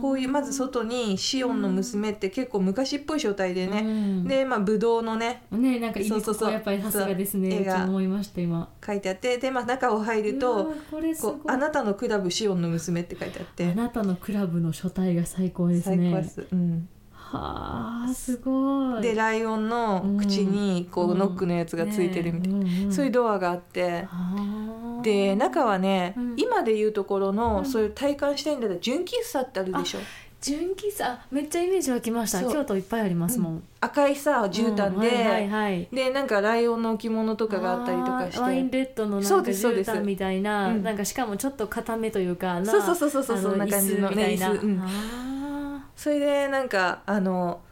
[0.00, 6.52] こういうまず外にシオンの娘って結構昔っぽい書体でね、ねでまあブドウのねねなんかいいそうそうそう。
[6.52, 8.68] やっぱりさすがですね絵が思いました今。
[8.84, 15.96] 書いてあってでまあ中を入るとこれこう「あなたのクラブシオンの娘」って書いてあっあてなたのクラブの書体が最高ですね。
[15.96, 16.88] 最高です、うん、
[17.30, 19.02] はあすごい。
[19.02, 21.18] でライオンの口にこううん。
[21.18, 22.92] ノックのやつがついてるみたいな、ねうんうん。
[22.92, 24.02] そういうドアがあって。
[24.02, 25.02] はあ。
[25.02, 26.34] で中はね、うん。
[26.36, 27.64] 今でいうところの、うん。
[27.64, 29.98] そういう体感したいんだったら純喫茶ってあるでしょ
[30.44, 32.40] 純喫茶あめっちゃイメージ湧きました。
[32.40, 32.52] そう。
[32.52, 35.88] 京都いっぱいありますもん、赤いさ絨毯で、うんはいはいはい。
[35.90, 39.90] でなんかライオンの置物とかがあったりとかしあーワインてレッドのなそんかうですそうです。
[39.90, 40.82] 絨毯みたいな、うん。
[40.82, 44.66] なんかしかもちょっと固めというかなそうそうそうそうそうあそんな感じの椅子みたいな、ね椅子。
[44.66, 44.80] うん。
[44.82, 47.62] あそれでなんかあの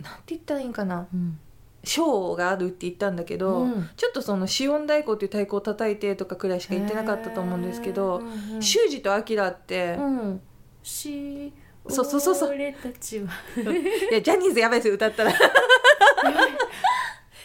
[0.00, 1.00] なんて言ったらいいんかな。
[1.00, 1.38] ーうん。
[1.82, 3.88] ショーがあるって言ったんだけど、うん。
[3.96, 8.62] ちょっとその死音太鼓っていう太鼓を叩いてとかくらいしか言ってなかったと思うんですけどうんうん。
[8.62, 10.40] 修二とアキラって、うん
[10.84, 11.52] し
[11.88, 12.50] そうそうそうそう。
[12.50, 15.32] 俺たちは、いやジャニーズやばいですよ歌ったら。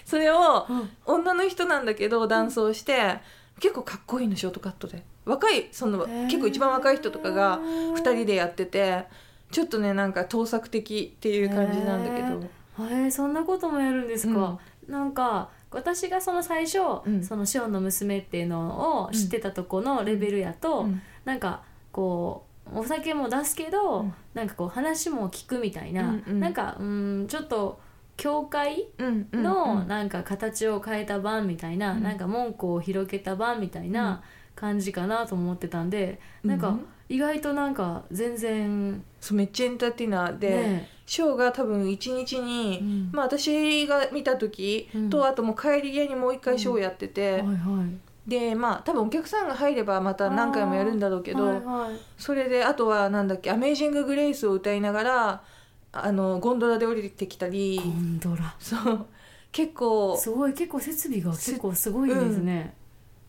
[0.05, 0.89] それをうん。
[1.05, 3.19] 女の人なんだけどダンスをして、
[3.59, 5.03] 結構かっこいいのショートカットで。
[5.25, 9.05] 若いその結構一番若い人とかが2人でやってて
[9.51, 12.85] ちょっとねなんか盗作的っていう感じなんだけど。
[12.85, 17.23] へえそんなこともやるんですか、なんか私がその最初、うん。
[17.23, 21.01] そのシオンの娘っていうのを知ってたとこのレベルやと、うん。
[21.25, 24.13] なんかこうお酒も出すけど、うん。
[24.33, 26.39] なんかこう話も聞くみたいな、うんうん。
[26.39, 27.79] なんかうんちょっと
[28.17, 28.87] 教会
[29.33, 32.03] のうんなんか形を変えた版みたいな、うん。
[32.03, 34.21] なんか門戸を広げた版みたいな
[34.55, 43.09] 感じかなと思ってたんで、なんかうん意外となんか全然そうめっちゃエンターテイナーで、ねショーが多分1日に、うん。
[43.11, 45.25] まあ私が見た時と、うん。
[45.25, 51.99] あともう帰り際にもう一回ショーやってて、はいはいでまあ多分お客さんが入ればまた何回もやるんだろうけど、はいはい。
[52.17, 55.43] それであとはなんだっけ「アメージング・グレイス」を歌いながら
[55.91, 58.55] あのゴンドラで降りてきたりゴンドラ。
[58.59, 59.05] そう。
[59.51, 62.75] 結構すごい結構設備が結構すごいですね、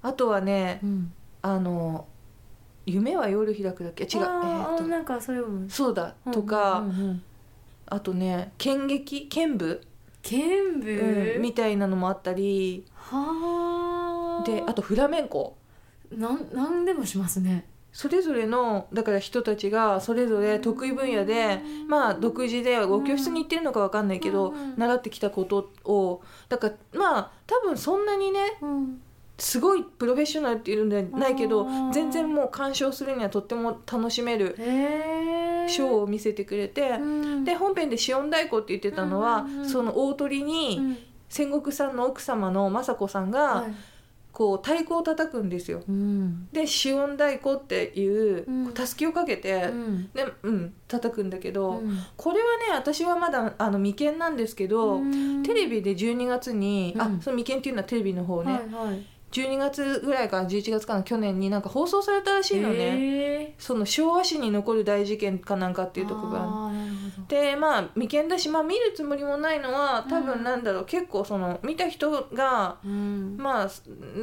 [0.03, 1.12] あとはねうん。
[1.40, 2.07] あの
[2.85, 4.05] 「夢は夜開く」だっけ。
[4.05, 4.85] 違うえあーーっと。
[4.85, 5.68] なんかそれも。
[5.70, 7.22] そうだとか、うんうんうん。
[7.87, 9.29] あとね剣劇？
[9.29, 9.81] 剣舞、
[10.22, 12.85] 剣舞、うんみたいなのもあったり。
[12.94, 13.16] は
[13.96, 14.00] あ
[14.44, 15.57] であとフラメンコ。
[16.11, 17.66] なんなんでもしますね。
[17.92, 24.74] それぞれのだから人たちがそれぞれ得意分野でまあ独自でお教室に行ってるのかわかんないけど、うん。
[24.76, 29.00] 習ってきたことをだからまあ多分そんなにねうん。
[29.38, 37.44] すごいプロフェッショナルっていうんじゃないけどうん全然もう鑑賞するにはとっても楽しめるショーを見せてくれて、うん。
[37.44, 40.98] で本編で「シオン太鼓」って言ってたのは、その大鳥に、うん。
[41.29, 43.74] 戦国さんの奥様の雅子さんが、はい
[44.40, 45.83] こう太鼓を叩くんですよ。
[45.87, 46.48] うん。
[46.50, 48.72] で死音太鼓っていううん。
[48.72, 50.11] たすきをかけて、うん。
[50.14, 51.98] でうん叩くんだけど、うん。
[52.16, 55.42] これはね私はまだあの未見なんですけど、うん。
[55.42, 57.20] テレビで12月に、あうん。
[57.20, 66.73] その未見っていうのはテレビの方ね、はいはい12月ぐらいから11月かな去年になんか放送されたらしいのね、へその昭和史に残る大事件かなんかっていうところがあ
[67.29, 70.27] でまあ未見だし、まあ、見るつもりもないのは多うん。
[70.27, 73.37] 分なんだろう、結構その見た人がうん。
[73.38, 73.71] まあ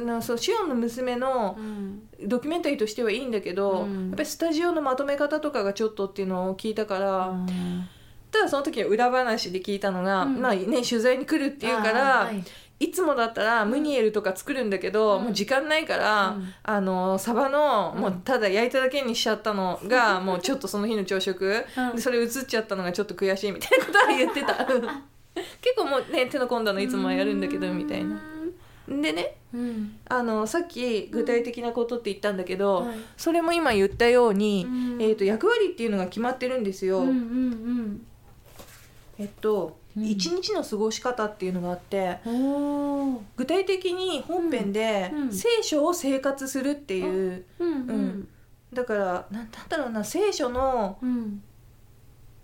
[0.04, 2.02] なそうシオンの娘のうん。
[2.26, 4.08] ドキュメンタリーとしてはいいんだけど、うん。
[4.08, 7.88] やっぱりスタジオのまとめ方とかがちょっとっていうのを聞いたから、うん。
[8.30, 10.40] ただその時は裏話で聞いたのが、うん。
[10.40, 12.44] まあね取材に来るっていうから、はい
[12.80, 15.24] いつもだったらムニエルとか作るんだけど、うん。
[15.24, 16.54] もう時間ないから、うん。
[16.62, 18.00] あのサバのうん。
[18.00, 21.96] もうただ焼いただけにしちゃったのが、 もうちょっとその日の朝食、うん。
[21.96, 24.54] でそれ映っちゃったのがちょっと悔しいみたいなことは言ってた。
[25.60, 28.20] 結構もうね手の込んだのいつもはやるんだけどみたいな。
[28.88, 29.98] でねうん。
[30.08, 32.96] あのさっき具体的なことって言ったんだけど、はい。
[33.16, 35.02] それも今言ったように、うん。
[35.02, 38.06] えー、と役割っていうのが決まってるんですよ、うんうん
[39.18, 42.18] えっとうん一日の過ごし方っていうのがあって
[43.36, 48.28] 具体的に本編で聖書を生活するっていう、うん。
[48.72, 51.42] だからなんだろうな聖書のうん。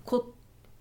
[0.05, 0.35] こ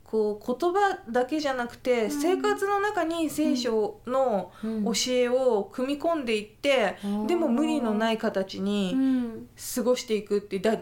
[0.04, 2.12] こう言葉だけじゃなくて、ん。
[2.12, 4.84] 生活の中に聖書のうん。
[4.86, 9.50] 教えを組み込んでいって、でも無理のない形うにん。
[9.76, 10.78] 過ごしていくってだ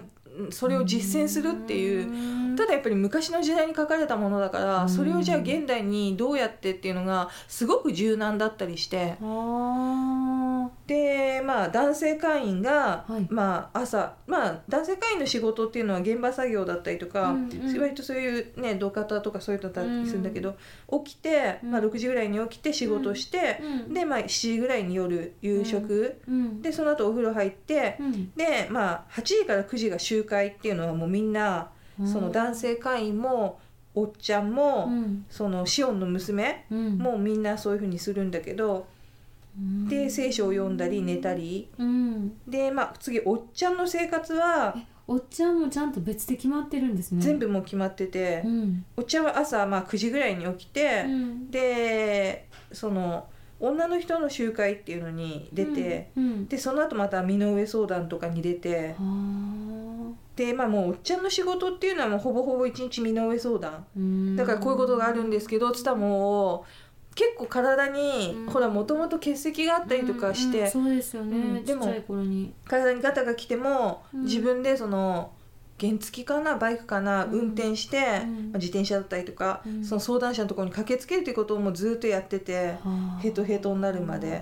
[0.50, 2.10] それを実践するっていう。
[2.10, 2.56] うん。
[2.56, 4.89] ただやっぱり昔の時代に書かれたものだから、うん。
[4.89, 9.17] それをじゃあ現代にどうやってっていうのがすごく柔軟だったりして。
[9.22, 13.25] あでまあ男性会員が、はい。
[13.30, 17.80] まあ朝まあ男性会員の仕事っていうのは現場作業だったりとか、うんうん。
[17.80, 20.58] 割とそういうね土方とかそういうのだったりするんだけど、
[21.06, 21.71] 起きて、うん。
[21.71, 23.93] まあ、6時ぐらいに起きて仕事してー、うん。
[23.93, 26.62] で、まあ、7時ぐらいに夜夕食、うん。
[26.62, 28.32] でその後お風呂入って、うん。
[28.34, 31.69] でまあ8時から9時が集会っていうのはもうみんな
[32.06, 33.60] その男性会員も
[33.95, 35.25] おっちゃんも、うん。
[35.30, 36.97] そのシオンの娘うん。
[36.97, 38.84] もみんなそういう風にするんだけど、うん
[39.56, 41.70] で聖書を読んだり寝たり。
[41.78, 42.34] うん。
[42.48, 47.22] で、まあ、次おっちゃんの生活はえおっちゃんもちゃんと別で決まってるんですね。
[47.22, 48.86] 全部もう決まってて、うん。
[48.96, 51.52] おっちゃんは朝まあ9時ぐらいに起きて、うん。
[51.52, 53.28] でその
[53.60, 56.48] 女の人の集会っていうのに出て、うん。
[56.48, 63.74] でその後また身の上相談とかに出てはでまあもうおっちゃんの仕事っていうのはもうほぼほぼ一日身の上相談。
[63.74, 66.66] あだからこういうことがあるんですけどつったらもう
[67.15, 68.52] 結構体に、うん。
[68.52, 71.65] ほらもともと結石があったりとかして、うんうんそうですよね、うん。
[71.65, 72.54] でもちっちゃい頃に。
[72.65, 74.24] 体にガタが来ても、うん。
[74.24, 75.32] 自分でその
[75.80, 77.32] 原付かなバイクかな、うん。
[77.32, 78.04] 運転して、うん。
[78.04, 78.24] まあ
[78.60, 79.84] 自転車だったりとか、うん。
[79.84, 82.80] その相談者のところに駆けつけるということをもうずっとやってて、は
[83.17, 83.19] あ。
[83.21, 84.41] ヘトヘトになるまで。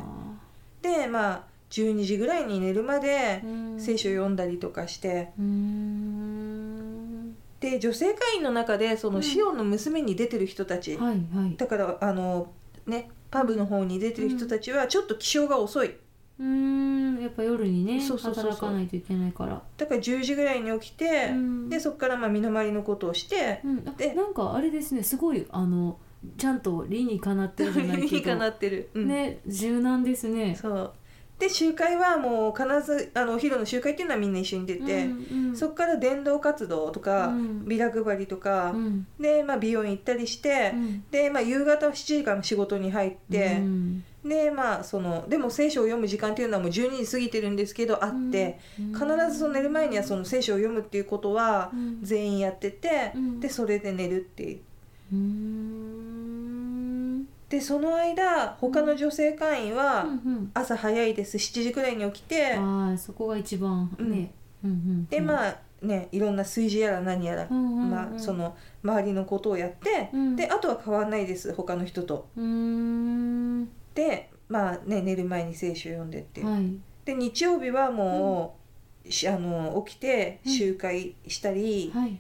[0.82, 3.80] でまあ12時ぐらいに寝るまでうん。
[3.80, 5.32] 聖書を読んだりとかして。
[7.60, 9.24] で女性会員の中でそのうん。
[9.24, 10.98] シオンの娘に出てる人たち、
[11.58, 12.52] だからあの
[12.90, 15.96] ねパブの方に出てる人たちはちょっと起床が遅い、
[16.40, 18.52] うーんやっぱ夜にねそうそうそうそう。
[18.54, 19.62] 働かないといけないから。
[19.78, 21.70] だから10時ぐらいに起きて、うん。
[21.70, 25.98] でそこからまあ身の回りのことをして、うん、あでなんかあれですねすごいあの
[26.38, 28.08] ちゃんと理にかなってるじゃないけど。
[28.18, 29.08] いいかなってる、うん。
[29.08, 30.56] ね柔軟ですね。
[30.56, 30.94] そう
[31.40, 35.56] で集会はもう必ずあのお昼の集会っていうのはみんな一緒に出て、うんうん。
[35.56, 37.66] そこから伝道活動とか、うん。
[37.66, 39.08] ビラ配りとか、うん。
[39.18, 41.04] で、まあ、美容院行ったりして、うん。
[41.10, 44.04] で、まあ、夕方7時から仕事に入って、うん。
[44.26, 48.94] でまあそのでも聖書を読む時間っていうのはもう12時過ぎてるんですけどあって、うん。
[48.94, 52.00] 必ずその寝る前にはその聖書を読むっていうことはうん。
[52.04, 53.40] 全員やってて、うん。
[53.40, 54.60] でそれで寝るっていう
[57.50, 60.06] でその間他の女性会員は
[60.54, 61.38] 朝早いです。
[61.38, 64.32] 7時くらいに起きて、ああそこが一番ね、
[65.10, 70.36] でまあねいろんな炊事やら何やら、まあ、その周りのことをやって、うん。
[70.36, 72.28] であとは変わんないです他の人と。
[73.96, 76.44] でまあね寝る前に聖書を読んでって
[77.06, 78.60] で日曜日はも
[79.04, 80.52] う、しあの起きてうん。
[80.52, 82.20] 集会したり、はい。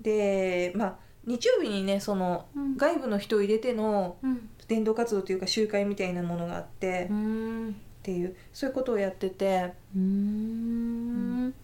[0.00, 2.76] でまあ日曜日にねそのうん。
[2.78, 11.54] 外部の人を入れてのうん伝道活動というか集会みたいなものがあって、うっんていうそういうことをやっててうーん。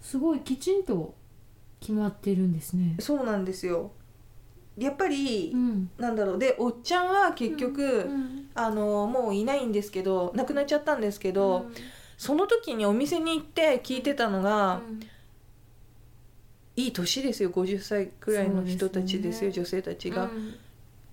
[0.00, 1.12] すごいきちんと
[1.80, 2.94] 決まってるんですね。
[3.00, 3.90] そうなんですよ。
[4.78, 5.90] やっぱり、うん。
[5.98, 6.38] なんだろう。
[6.38, 11.66] でおっちゃんは結局、うんあのもういないんですけど亡くなっちゃったんですけど、
[12.16, 15.00] その時にお店に行って聞いてたのが、うん。
[16.76, 17.50] いい年ですよ。
[17.50, 19.50] 50歳くらいの人たちですよ。
[19.52, 20.54] そう女性たちが、うん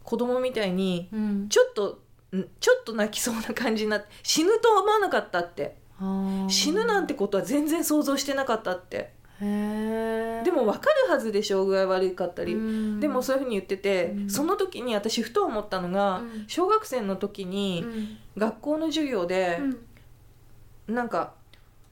[0.08, 1.50] 子供みたいにうん。
[1.50, 2.00] ちょっと
[2.34, 5.76] んちょっと泣きそうな感じになって死ぬと思わなかったって。
[6.48, 9.12] 死ぬなんてことは全然想像してなかったって。
[9.40, 9.46] で
[10.52, 13.00] も分かるはずでしょ具合悪かったり、うん。
[13.02, 14.30] でもそういうふうに言ってて、うん。
[14.30, 16.46] その時に私ふと思ったのが、うん。
[16.48, 18.18] 小学生の時にうん。
[18.38, 19.58] 学校の授業で
[20.88, 20.96] う、ん。
[20.96, 21.34] なんか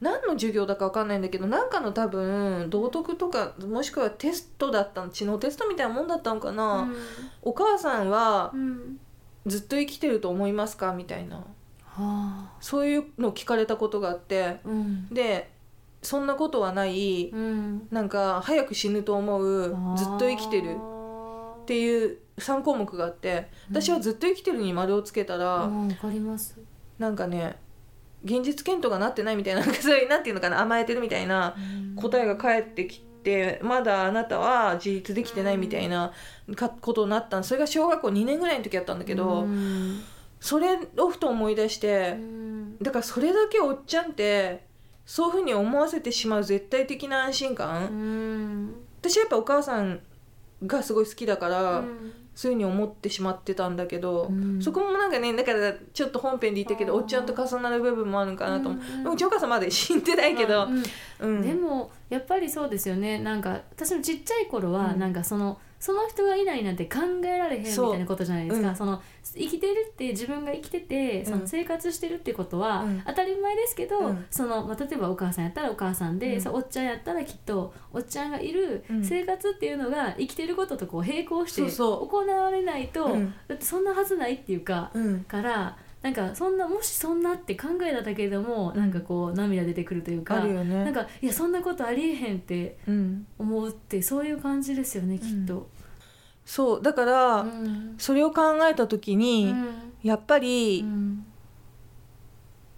[0.06, 6.88] 何の授業だか分かんないんだけどなんかの多分道徳とかもしくはテストだったの知能テストみたいなもんだったのかな、
[7.42, 9.00] お母さんはうん。
[9.48, 10.92] ずっと生きてると思いますか？
[10.94, 11.36] みたいな。
[11.38, 11.44] は
[11.94, 12.52] あ。
[12.60, 14.60] そういうの聞かれたことがあって。
[14.66, 15.08] うん。
[15.10, 15.52] で
[16.02, 17.30] そんなことはない。
[17.32, 17.88] うん。
[17.92, 19.76] なんか早く死ぬと思う。
[19.96, 20.78] ずっと生きてる。
[21.62, 23.52] っていう3項目があって。
[23.70, 26.60] 私はずっと生きてるに丸をつけたら、うんわかります。
[26.98, 27.60] なんかね
[28.26, 31.56] 現実検討がなってないみたいななんかそういうなんていうのかな甘えてるみたいな
[31.96, 36.12] 答えが返ってきてまだあなたは自立できてないみたいな
[36.56, 40.02] かことになったのそれが小学校2年ぐらいの時だったんだけど、うん。
[40.40, 42.78] それをふと思い出してうん。
[42.80, 44.66] だからそれだけおっちゃんって
[45.06, 48.76] そういうふうに思わせてしまう絶対的な安心感、うん。
[49.02, 50.02] 私はやっぱお母さん
[50.66, 54.62] がすごい好きだから、うんそういうふうに思ってしまってたんだけど、うん。
[54.62, 59.04] そこもなんかねだからちょっと本編で言ったけどおっちゃんと重なる部分もあるんかなと思う、うん。
[59.04, 60.84] でもうちのお母さんまで死んでないけど、うん。
[61.20, 61.42] うん。
[61.42, 63.20] でもやっぱりそうですよね。
[63.20, 65.00] なんか私もちっちゃい頃はうん。
[65.00, 68.76] なんかその、その人がいないなんて考えられへんみたいなことじゃないですか、うん。
[68.76, 71.40] その生きてるって自分が生きててそうん。
[71.42, 73.04] の生活してるってことは、うん。
[73.06, 74.26] 当たり前ですけど、うん。
[74.32, 79.04] そのまあ、例えばお母さんやったらお母さんで、おっちゃんやったらきっとおっちゃんがいるうん。
[79.04, 83.34] 生活っていうのが生きてることとこう並行して行われないと、うん。
[83.48, 85.24] だってそんなはずないっていうか、うん。
[85.26, 90.54] からなんかそんなもしそんなって考えただけでもなんかこう涙出てくるというかね。
[90.54, 95.68] なんかいやそんなことありえへんってうん、思うってそういう感じですよねきっと。
[96.46, 97.96] そうだから、うん。
[97.98, 99.68] それを考えた時に、うん。
[100.04, 101.26] やっぱり、うん。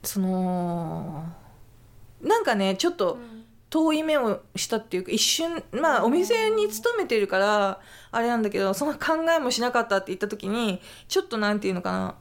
[0.03, 1.25] その
[2.21, 3.17] なんかねちょっと
[3.69, 12.15] 遠い目をしたっていうか一瞬まあお店に勤めてるからあれなんだけどその考えもしなかったって言った時にちょっとなんていうのかな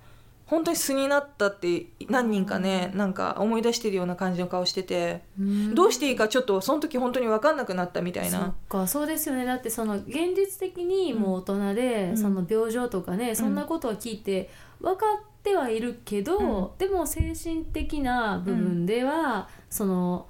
[0.46, 5.74] 本当に素になったって何人かねなんか思い出してるような感じの顔しててうん。
[5.74, 8.54] どうしていいかちょっとその時本当に分かんなくなったみたいそっな。
[8.68, 9.44] かそうですよね。
[9.44, 12.16] だってその現実的にもう大人で、うん。
[12.16, 14.48] その病状とかね、そんなことは聞いて
[14.80, 20.26] 分かってはいるけど、でも精神的な部分では、その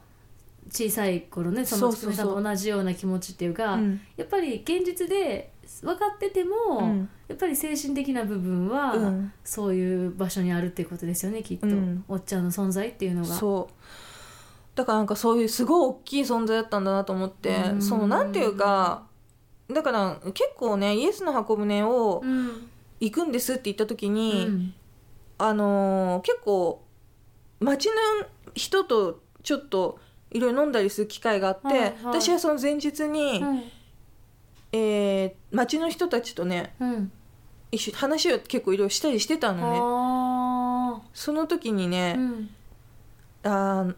[0.70, 2.26] 小さい頃ねそのつくそうそうそう。
[2.26, 4.00] みさんと同じような気持ちっていうか、うん。
[4.16, 5.52] やっぱり現実で
[5.82, 7.08] 分かってても、うん。
[7.28, 9.32] やっぱり精神的な部分は、うん。
[9.44, 12.04] そういう場所にあるっていうことですよねきっと、うん。
[12.08, 13.34] おっちゃんの存在っていうのが。
[13.34, 14.76] そう。
[14.76, 17.82] だからなんかそういうすごい大きい存在だったんだなと思ってうん。
[17.82, 19.06] そのなんていうか
[19.72, 22.68] だから結構ねイエスの箱舟をうん。
[22.98, 24.74] 行くんですって言った時に、うん。
[25.38, 26.82] あのー結構
[27.60, 27.92] 街の
[28.54, 29.98] 人とちょっと
[30.30, 31.94] いろいろ飲んだりする機会があって、はいはい。
[32.04, 33.62] 私はその前日に、うん
[34.77, 37.12] えー街の人たちとねうん。
[37.72, 39.79] 一緒に話を結構いろいろしたりしてたのね。
[41.03, 42.51] あその時にね、ーうん。
[43.43, 43.95] あー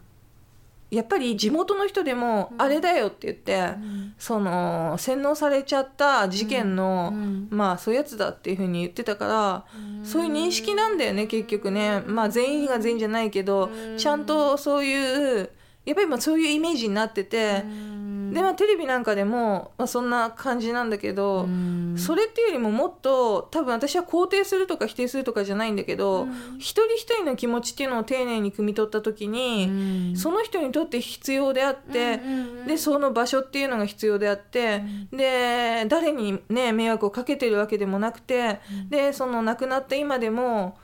[0.91, 2.63] やっぱり地元の人でも、うん。
[2.63, 4.15] あれだよって言って、うん。
[4.19, 7.49] その洗脳されちゃった事件の、うん。
[7.51, 9.65] まあそういうやつだっていうふうに言ってたから、
[10.03, 12.01] そういう認識なんだよね結局ね。
[12.07, 13.99] まあ全員が全員じゃないけど、うん。
[13.99, 15.51] ちゃんとそういう
[15.85, 21.97] やっぱりまあそういうイメージになってて、うんでまあテレビなんかでも、まあ、そんな感じなんだけど、うん。
[21.99, 26.59] それっていうよりももっと多分私は肯定するとか否定するとかじゃないんだけど、うん。
[26.59, 30.17] 一人一人の気持ちっていうのを丁寧に汲み取った時に、うん。
[30.17, 32.21] その人にとって必要であって、
[32.69, 40.79] でその場所っていうのが必要であって、で誰にね迷惑をかけてるわけでもなくて、でその亡くなった今でも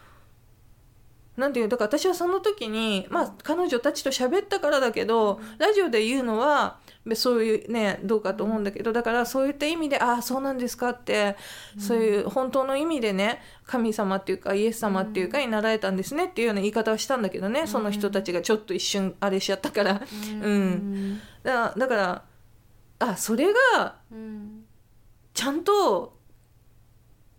[1.37, 6.84] なんていうだから私はその時にまあ彼女たちと喋ったからだけど、ラジオで言うのはべ
[7.15, 11.37] そういうねどうかと思うんだけどだからそういった意味で「ああそうなんですか」って、
[11.79, 20.01] そういう本当の意味でね神様っていうかイエス様っていうかになられたんですねっていうような言い方をしたんだけどね、その人たちがちょっと一瞬あれしちゃったから。
[20.43, 21.21] うん。
[21.43, 22.23] だだから
[23.01, 24.65] あそれがうん。
[25.35, 26.17] ちゃんと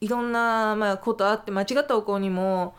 [0.02, 2.76] いろんな、まあ、ことあって間違ったお子にも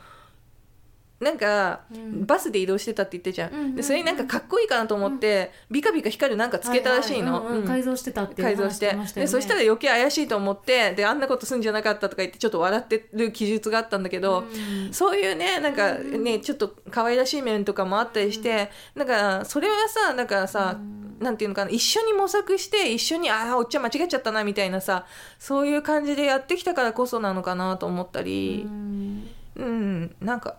[1.19, 2.27] なんか、うん。
[2.27, 7.57] バスで移動してたって言ってたじゃん、うんうんうんでそれになんかかっこいいかなと思って、ビカビカ光るなんかつけたらしいの、ははうん。
[7.57, 7.67] うんうん。
[7.67, 8.97] 改造してたっていう改造して。
[9.15, 20.79] でそしたら余計怪しいと思ってであんなことすんじゃなかったとか言ってちょっと笑ってる記述があったんだけど、うんそういうねなんかねちょっと可愛らしい面とかもあったりして、なんかそれはさなんかさ、
[21.19, 25.07] なんていうのかな一緒に模索して一緒にああおっちゃん間違っちゃったなみたいなさ
[25.39, 29.29] そういう感じでやってきたからこそなのかなと思ったり、うん。
[29.57, 30.17] うん。
[30.21, 30.57] なんか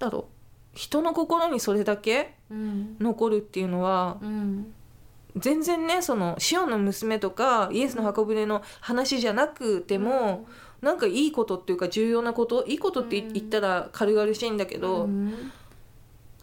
[0.00, 0.24] だろう。
[0.74, 2.96] 人の心にそれだけうん。
[2.98, 4.74] 残るっていうのはうん。
[5.36, 10.46] 全然ねそのシオンの娘とかイエスの箱舟の話じゃなくても、
[10.80, 13.32] なんかいいことっていうか重要なこといいことってうん。
[13.32, 15.52] 言ったら軽々しいんだけど、うん。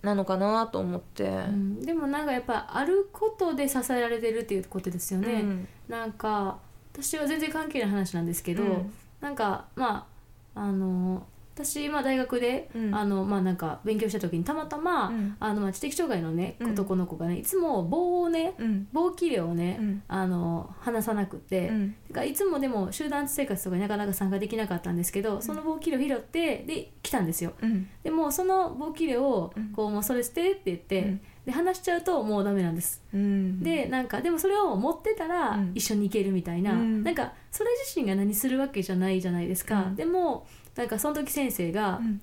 [0.03, 1.23] なのかなと思って。
[1.23, 1.81] うん。
[1.81, 5.67] でもなんかやっぱあることで支えられてるっていうことですよね、うん。
[5.89, 6.59] なんか
[6.93, 8.93] 私は全然関係ない話なんですけど、うん。
[9.19, 10.07] なんかま
[10.55, 11.25] ああの
[11.57, 12.95] 私、まあ、大学で、うん。
[12.95, 15.35] あのまあ、なんか勉強した時にたまたま、うん。
[15.39, 16.71] あのまあ、知的障害のねうん。
[16.73, 18.87] 男の子がねいつも棒をねうん。
[18.93, 20.03] 棒切れをね、うん。
[20.07, 21.95] あの離さなくて、うん。
[22.09, 27.53] だからいつもでも集団生活とかになかなか参加できなかったんですけど、その棒切れを拾ってで来たんですよ。
[27.61, 27.87] うん。
[28.03, 29.69] でもその棒切れをうん。
[29.69, 31.21] こうもうそれ捨てって言って、うん。
[31.45, 33.01] で離しちゃうともうダメなんです。
[33.13, 33.63] うん。
[33.63, 35.71] でなんかでもそれを持ってたらうん。
[35.73, 37.03] 一緒に行けるみたいな、うん。
[37.03, 39.95] なんかそれ自身が何するわけじゃないじゃないですか、うん。
[39.95, 40.45] でも
[40.78, 42.21] なんかその時先生が、うん。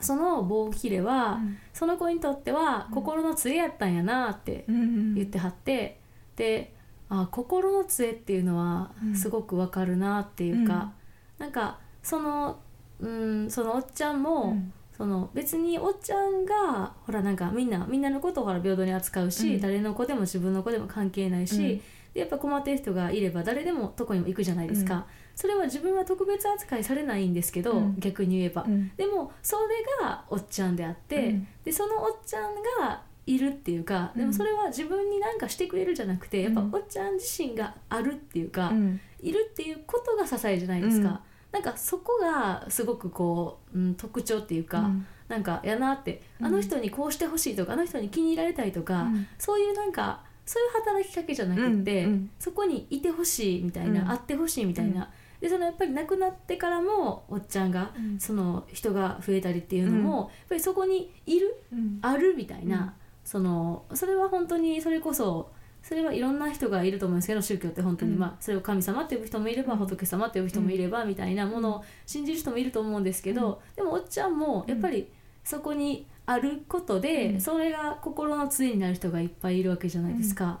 [0.00, 1.56] その棒切れは、うん。
[1.72, 6.00] その子にとっては心の杖やったんやなってうん言ってはって、
[6.36, 6.74] で
[7.08, 9.14] あ心の杖っていうのはうん。
[9.14, 10.92] すごくわかるなっていうか、
[11.38, 12.58] なんかその
[12.98, 14.72] うんそのおっちゃんも、うん。
[14.96, 19.60] その別におっちゃんがほらなんかみんなみんなのことをほら平等に扱うし、うん。
[19.60, 21.80] 誰の子でも自分の子でも関係ないし、うん。
[22.14, 25.02] でやっぱ困ってる人がいれば誰でもどこにも行くじゃないですか、うん
[25.34, 27.96] それは自分は特別扱いされないんですけど、うん。
[27.98, 28.90] 逆に言えば、うん。
[28.96, 31.48] でもそれがおっちゃんであって、うん。
[31.64, 39.00] でそのおっちゃんがいるっていうかでもそれは自分に何かしてくれるじゃなくてやっぱうんおっちゃん自身があるっていうか、うん。
[39.20, 41.18] いるっていうことが支えじゃないですか、うん。
[41.52, 45.06] なんかそこがすごくこう、うん、特徴っていうか、うん。
[45.28, 46.46] なんかやなってうん。
[46.46, 49.26] あの人にこうしてほしいとか、あの人に気に入られたいとか、うん。
[49.38, 52.06] そういうなんかそういう働きかけじゃなくって、
[52.38, 54.08] そこにいてほしいみたいな、うん。
[54.08, 55.10] 会ってほしいみたいな、
[55.40, 58.18] でそのやっぱり亡くなってからもおっちゃんが、うん。
[58.18, 60.16] その人が増えたりっていうのも、うん。
[60.16, 61.98] やっぱりそこにいるうん。
[62.02, 62.92] あるみたいな、うん。
[63.24, 68.18] そのそれは本当にそれこそそれはいろんな人がいると思うんですけど宗教って本当に、うん。
[68.18, 75.10] まあ、それを神様って呼ぶ人もいれば仏様って呼ぶ人もいればみたいなものを信じる人もいると思うんですけど、でもおっちゃんもやっぱり
[75.44, 77.40] そこにあることで、うん。
[77.40, 80.60] それが心の杖になる人がいっぱいいるわけじゃないですか。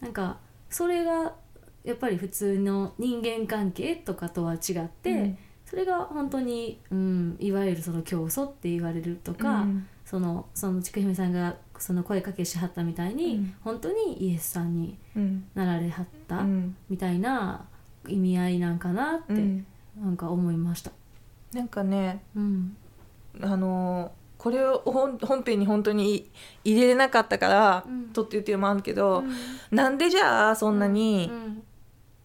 [0.00, 0.38] なんか
[0.68, 1.34] それが
[1.86, 5.38] やっぱり普通の人間関係とかとは違って、うん。
[5.64, 9.86] それが本当に、うん、いわゆるその教祖って言われるとか、うん。
[10.04, 13.54] そのそのちくひめさんがその声かけしはったみたいに、うん。
[13.62, 15.44] 本当にイエスさんにうん。
[15.54, 16.76] なられはったうん。
[16.90, 17.64] みたいな
[18.08, 19.66] 意味合いなんかなって、うん。
[20.00, 20.90] なんか思いました。
[21.52, 22.76] なんかねうん。
[23.40, 26.30] あのーこれを本本編に本当に
[26.62, 28.08] 入れれなかったから、うん。
[28.08, 29.76] とっていうっていうのもあるけど、うん。
[29.76, 31.62] なんでじゃあそんなにうん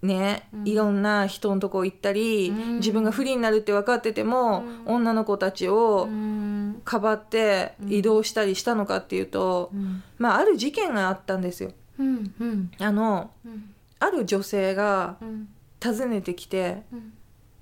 [0.02, 0.68] ね、うん。
[0.68, 2.76] いろんな人のとこ行ったり、うん。
[2.78, 4.96] 自分が不利になるって分かってても、うん。
[4.96, 6.82] 女の子たちをうん。
[6.84, 10.04] かばって移動したりしたのかっていうと、うん。
[10.18, 11.72] まあある事件があったんですよ。
[12.00, 12.34] うん。
[12.40, 12.72] うん。
[12.80, 13.74] あのうん。
[14.00, 15.48] ある女性がうん。
[15.84, 17.14] 訪ねてきてうん。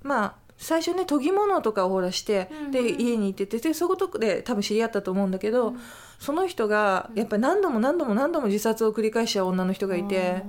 [0.02, 2.70] まあ最初ね研ぎ物とかをほらして、うん。
[2.70, 5.74] で家に行っててでそういうことで多分知り合ったと思うんだけど、
[6.18, 10.42] その人がやっぱり何度も何度も何度も自殺を繰り返しちゃう女の人がいて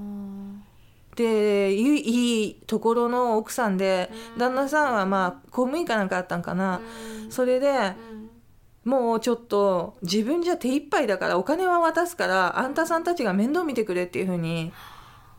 [1.16, 4.40] でいいいいところの奥さんでうん。
[4.40, 6.82] 旦那さんはまあ公務員かなんかあったんかな、
[7.26, 7.32] うん。
[7.32, 8.92] それでうん。
[8.92, 14.72] もうちょっと自分じゃ手一杯だからお金は渡すからあんたさんたちが面倒見てくれっていうふうに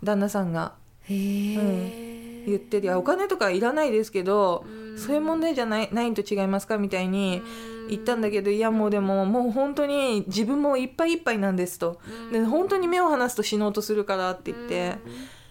[0.03, 0.75] 旦那さんが。
[1.03, 4.99] へえ言ってて、いやお金とかいらないですけど、うん。
[4.99, 7.73] そういう問題じゃないないんと違いますかみたいにうん。
[7.89, 12.01] 言ったんだけど、いやもうでももう本当に自分もいっぱいいっぱいなんですと、
[12.31, 14.99] で本当に目を離すと死のうとするからって言って、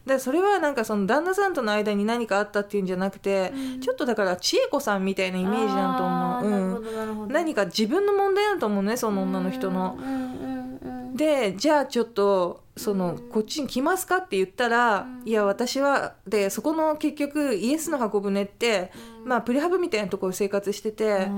[0.05, 3.81] でそれはなんかその旦那さんとの間に何かあったっていうんじゃなくて、うん。
[3.81, 7.33] ちょっとだから千恵子さんみたいなイメージなんと思う、うん、どなるほど。
[7.33, 9.97] 何か自分の問題だと思うねその女の人の。
[9.99, 11.15] うんうんうんうん。
[11.15, 15.27] でじゃあちょっとその、うんこっちに来ますかって言ったら、うん。
[15.27, 18.91] いや私はでそこの結局イエスの箱舟って、
[19.21, 19.29] うん。
[19.29, 21.29] まあプレハブみたいなところで生活してて、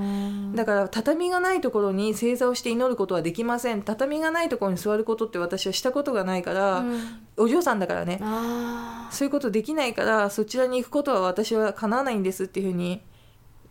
[0.54, 3.82] だから畳がないところに正座をして祈ることはできません。
[3.84, 7.00] 畳がないところに座ることって私はしたことがないから、うん。
[7.38, 8.20] お嬢さんだからね。
[8.22, 13.04] あそういうことできないからそちらに行くことは私は叶わないんですっていうふうに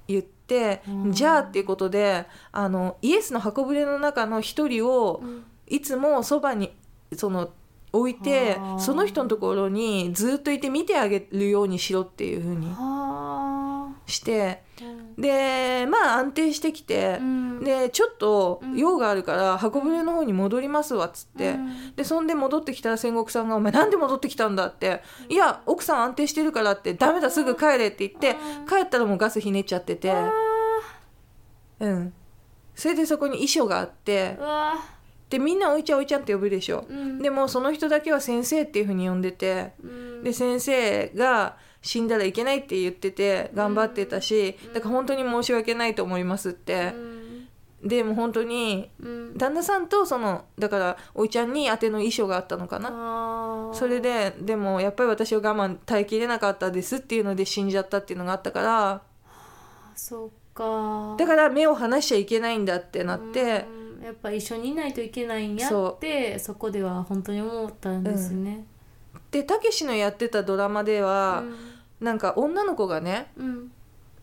[0.09, 1.13] 言って、うん。
[1.13, 5.23] じゃあっていうことであのイエスの箱舟の中の一人を
[5.67, 6.73] いつもそばに
[7.17, 7.51] その
[7.93, 15.21] 置いてその人のところにずっといて見てあげるようにしろっていうふうにはしてーうん。
[15.21, 17.65] でまあ安定してきて、うん。
[17.65, 18.77] でちょっとうん。
[18.79, 21.95] 用があるから箱舟の方に戻りますわっつって、うん。
[21.95, 28.67] でそんで戻ってきたら戦国さんが「お前なんで戻ってきたんだ」って「いや奥さん安定してるから」って「ダメだすぐ帰れ」って言ってうん。
[28.67, 30.11] 帰ったらもうガスひねっちゃってて。
[30.11, 30.33] あ
[31.81, 32.13] うん。
[32.75, 34.37] それでそこに遺書があって。
[34.39, 34.75] うわ
[35.33, 37.23] でみんなおいちゃんおいちゃんって呼ぶでしょ、うん。
[37.23, 40.23] でもその人だけは先生っていうふうに呼んでてうん。
[40.23, 46.93] で先生が死んだらいけないって言ってて頑張ってたしだから本当に申し訳ないと思いますって。
[47.83, 49.39] でも本当にうん。
[49.39, 53.71] 旦那さんとそのだからおいちゃんに宛ての遺書があったのかな。
[53.73, 59.03] それででもやっぱり私は我慢耐えきれなかったですっていうので死んじゃったっていうのがあったから。
[59.97, 61.17] そっか。
[61.19, 68.65] だから目を離しちゃいけないんだってなってうんやっぱ一緒にいないといけないんやそってそこでは本当に思ったんですね。
[69.31, 71.45] でたけしのやってたドラマでは、
[72.01, 73.73] なんか女の子がねうん。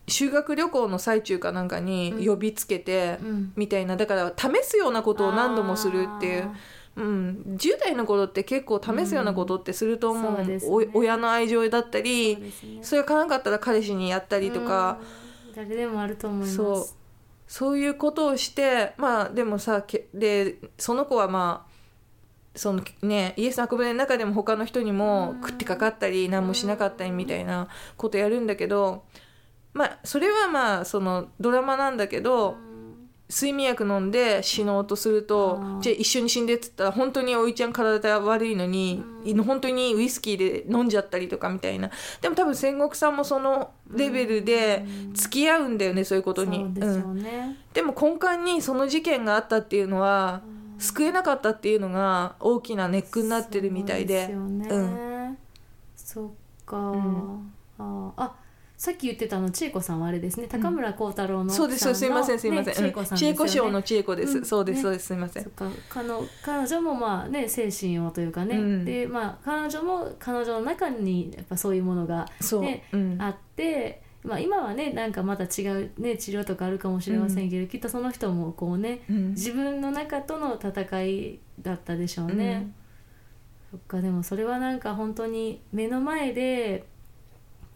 [0.06, 3.52] 修学旅行の最中かなんかに呼びつけて、うん。
[3.56, 3.96] みたいな。
[3.96, 6.50] だから試すようなことを何度もするっていう。
[6.96, 10.60] うん、10代の頃って結構試すようなことってすると思う,、うん。
[10.60, 10.90] そうね。
[10.94, 12.78] お親の愛情だったそうりですね。
[12.82, 14.98] それがかなかったら彼氏にやったりとか、
[15.48, 15.54] うん。
[15.54, 16.99] 誰でもあると思います。
[17.50, 21.70] そういうことをしてまあでもさけでその子はまあ
[22.54, 29.02] そのねイエスの箱舟の中でも他の人にも食ってかかったり何もしなかったりみたいなことやるんだけど
[29.72, 32.54] まあそれはまあそのドラマなんだけど
[33.30, 39.02] 睡眠薬飲んで死のうとするとじゃあ一緒に死んでっつったら本当においちゃん体悪いのに
[39.46, 41.90] 本当にウイスキーで飲んじゃったりとかみたいな。
[42.20, 46.58] でも多分戦国さんもそのレベルで付き合うんだよねそういうことに。
[46.58, 47.56] そうですよね。
[47.72, 50.42] でも根幹にその事件があったっていうのは
[50.78, 54.26] 救えなかったっていうのが大きなネックになってるみたいで。
[54.26, 54.68] そうね。
[54.68, 55.38] うん。
[55.94, 56.30] そっ
[56.66, 57.52] か、ん。
[57.78, 58.39] ああ
[58.80, 64.44] さっき言ってたあの千恵子さんはあれですね高村光太郎のそうですそうですすいませんすいません、千恵子さん知恵子賞の知恵子です、うん。
[64.46, 65.50] そうですねそうですすいません。
[66.40, 68.84] 彼女もまあね精神をというかね、うん。
[68.86, 72.26] でまあ彼女も彼女の中にやっぱそういうものが
[72.62, 72.96] ねう。
[72.96, 73.20] ん。
[73.20, 79.28] あって、まあ、今はねなんかまた違う、ね、治療とかあるかもしれませんけど、きっとその人もこうねうん。
[79.32, 82.72] 自分の中との戦いだったでしょうね。
[83.70, 86.86] そっかでもそれはなんか本当に目の前で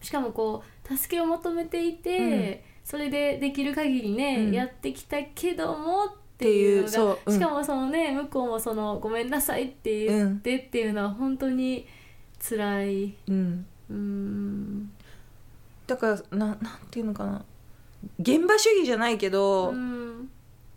[0.01, 4.51] しかもこう助けを求めていて、それでできる限りね、うん。
[4.51, 7.33] やってきたけどもっていうのがっていうそううん。
[7.33, 11.87] しかもそのね向こうもその「ごめんなさい」って言ってっていうのは本当に
[12.47, 13.15] 辛い。
[13.27, 14.91] うん、うん。
[15.87, 16.57] だからななん
[16.91, 17.43] ていうのかな。
[18.19, 20.29] 現場主義じゃないけど、うん。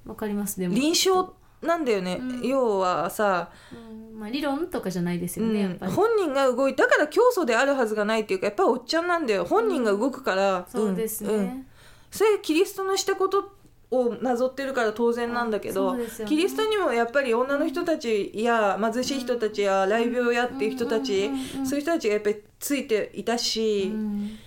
[0.06, 0.74] わかりますでも。
[0.74, 2.46] 臨床なんだよね、うん。
[2.46, 5.46] 要はさ、うんまあ、理論とかじゃないですうん。
[5.48, 5.92] よね、やっぱり。
[5.92, 9.44] 本人が動いだから教祖であるはずがないっていうかやっぱりおっちゃんなんだよ。
[9.44, 11.66] 本人が動くから、そうですね、
[12.10, 13.52] それキリストのしたこと
[13.90, 16.28] をなぞってるから当然なんだけあど、そうですよね。
[16.28, 21.66] キリストにもやっぱり女の人たちや貧しい人たちや雷病やっていう人たち、うんうんうんうん。
[21.66, 24.38] そういう人たちがやっぱりついていたし、うん。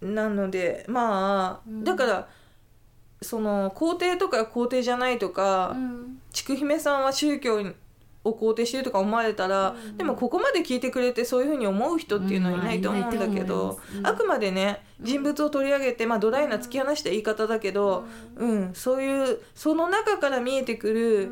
[0.00, 1.84] うん、なのでまあ、うん。
[1.84, 2.28] だから
[3.22, 6.20] その皇帝とか皇帝じゃないとか、うん。
[6.32, 7.62] 筑姫さんは宗教
[8.26, 9.96] を肯定してるとか思われたら、うん。
[9.96, 14.02] でもここまで聞いてくれてそういうふうに思う人っていうのはいないと思うんだけど、うん。
[14.02, 18.04] まあくまでね人物を取り上げて、まあ、ドライな突き放した言い方だけど、
[18.36, 18.74] うん。
[18.74, 21.30] そういうその中から見えてくうる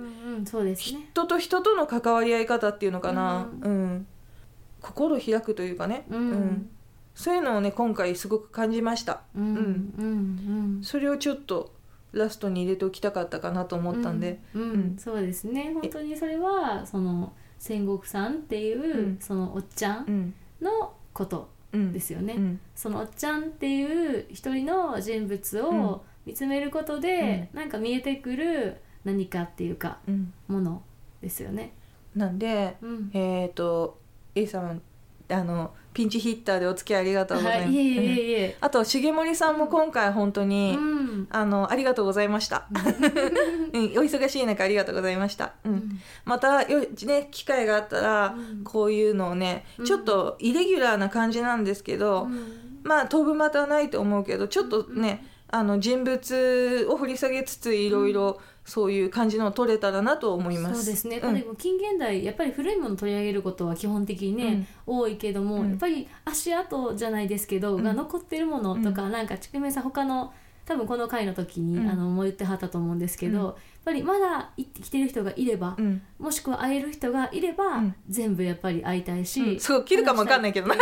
[0.77, 4.07] 人と人との関わり合い方っていうのかな、ううん。
[4.81, 6.71] 心を開くというかね、うん。
[7.15, 9.23] そういうのをね今回すごく感じました。
[9.37, 10.03] うんう
[10.81, 10.81] ん。
[10.83, 11.73] それをちょっと
[12.15, 15.73] ラストに入れておきたかったかなと思ったんで、うんうんそうですね。
[15.75, 19.19] 本当にそれはその戦国さんっていう、うん。
[19.21, 21.93] そのおっちゃんうんのことうん。
[21.93, 22.61] ですよね、うん。
[22.75, 30.33] そのおっちゃんっていう一人の人物を見つめることで、なんか見えてくる何かっていうかうん。
[30.49, 30.83] もの
[31.21, 31.73] ですよね。
[32.15, 33.11] なんで、うん。
[33.13, 33.99] えっ、と
[34.35, 34.83] A さん
[35.29, 37.67] あのピンチヒッターでお付き合いありがとうございます。
[37.67, 38.57] はい、いえいえうんいえ。
[38.61, 41.27] あと重森さんも今回本当に、うん。
[41.31, 42.67] あのありがとうございました。
[42.75, 45.53] うん、お忙しい中ありがとうございました。
[45.65, 48.65] うん、またよね機会があったら、うん。
[48.65, 49.87] こういうのをね、うん。
[49.87, 52.81] ちょっとイレギュラーな感じなんですけど、うん。
[52.83, 60.85] まあ当分またはないと思うけどちょっとね、あの人物を掘り下げつついろいろそういう感じのを取れたらなと思います。
[60.85, 61.35] そうですね、うん。
[61.35, 65.71] でも近現代やっぱり古いものを取り上げることは基本的にね、多いけども、うん。
[65.71, 67.85] やっぱり足跡じゃないですけど、うん。
[67.85, 70.33] が残ってるものとか、なんかちくめさん他の
[70.65, 71.91] 多分この回の時に、うん。
[71.91, 73.45] あのもう言ってはったと思うんですけど、うん。
[73.45, 73.55] やっ
[73.85, 76.03] ぱりまだ生きてる人がいれば、うん。
[76.19, 77.95] もしくは会える人がいれば、うん。
[78.09, 79.61] 全部やっぱり会いたいし、うん。
[79.61, 80.75] そう切るかもわかんないけどな。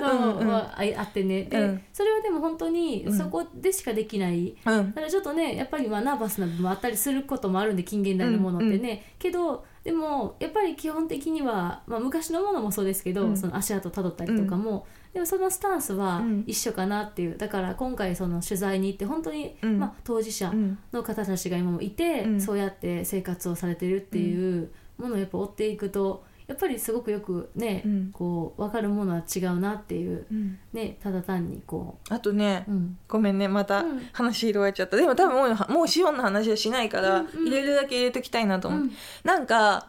[0.00, 0.48] うんうん。
[0.48, 1.44] はああってね。
[1.44, 1.82] で、うん。
[1.92, 3.16] それはでも本当にうん。
[3.16, 4.88] そこでしかできない、うん。
[4.88, 13.36] だからちょっとねやっぱりまあナーバスな部分もあったりすることもあるんで近現代のものってね、けどでもやっぱり基本的には、まあ、昔のものもそうですけど、うん。
[13.36, 16.44] その足跡たどったりとかも、でもそのスタンスはうん。
[16.46, 17.36] 一緒かなっていう。
[17.36, 19.78] だから今回その取材に行って本当に、うん。
[19.78, 20.78] まあ、当事者うん。
[20.92, 22.40] の方たちが今もいて、うん。
[22.40, 28.10] そうやって生活をされてるっていうものをやっぱ追っていくとやっぱりすごくよくね、うん。
[28.12, 30.58] こう分かるものは違うなっていううん。
[30.72, 34.08] ねただ単にこあとねう、うん、ごめんねまたうん。
[34.12, 34.96] 話広がっちゃった。
[34.96, 37.44] でも多分もうもうシオンの話はしないから、うんうん。
[37.46, 38.90] 入れるだけ入れときたいなと思う、うん。
[39.24, 39.88] なんか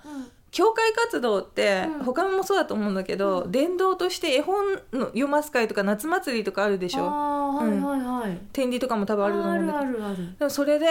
[0.51, 2.03] 教会活動って、うん。
[2.05, 3.51] 他もそうだと思うんだけど、うん。
[3.51, 7.05] 伝道として絵本の読ます会とか夏祭りとかあるでしょ？
[7.05, 9.77] はいはいはい、天理とかも多分あると思うんだけど。
[9.79, 10.87] あるあるある、でもそれで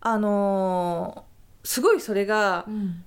[0.00, 1.28] あのー
[1.64, 3.04] すごいそれがうん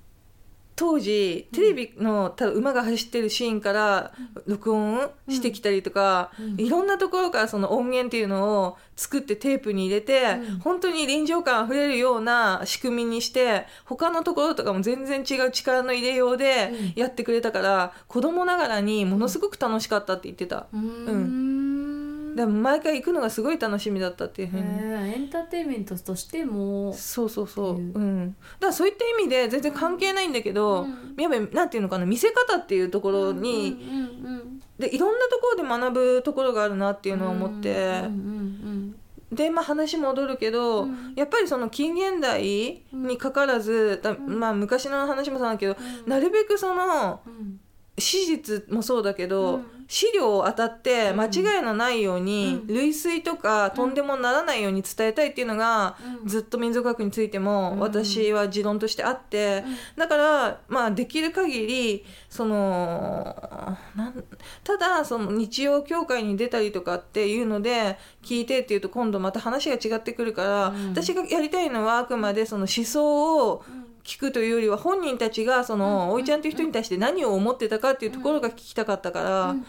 [0.82, 4.12] 当時テレビの多分馬が走ってるシーンから
[4.48, 6.60] 録音してきたりとか、うん。
[6.60, 10.58] いろんなところからその音源っていうのを作ってテープに入れて、うん。
[10.58, 17.00] 本当に臨場感あふれるような仕組みにして他のところとかも全然違う力の入れようでうん。
[17.00, 20.66] やってくれたから、子供ながらにものすごく楽しかったって言ってた。
[20.72, 22.01] うーん
[22.34, 24.64] でも毎回行くのがすごい楽しみだったっていうふうに。
[24.64, 26.92] エンターテインメントとしても。
[26.94, 27.76] そうそうそう、う。
[27.76, 31.14] うん、だからそういった意味で全然関係ないんだけど、うん。
[31.18, 38.96] やっぱりなんていうのかな見せ方っていうところに、うんうんうんでいろんなところで学ぶところがあるなっていうのを思って、うんうん
[39.30, 41.14] でまあ話戻るけど、うん。
[41.16, 46.10] やっぱりその近現代にかかわらず、だまあ、昔の話もそうだけど、うん。
[46.10, 47.60] なるべくそのうん。
[47.98, 51.20] 史実もそうだけど、うん資料を当たってうん。
[51.20, 52.66] 間違いのないように、うん。
[52.74, 56.28] 類推とかとんでもならないように伝えたいっていうのが、うん。
[56.28, 57.78] ずっと民族学についてもうん。
[57.80, 59.64] 私は持論としてあって、
[59.96, 64.24] だからまあできる限りそのなん
[64.64, 70.90] ただその日曜教会に出たりとかっていうので聞いてっていうと今度また話が違ってくるから、うん。
[70.90, 73.64] 私がやりたいのはあくまでその思想を
[74.04, 79.66] 聞くというよりは本人たちがその、うんおいちゃんという人に対して何を思ってたかっていうところが聞きたかったから、うん。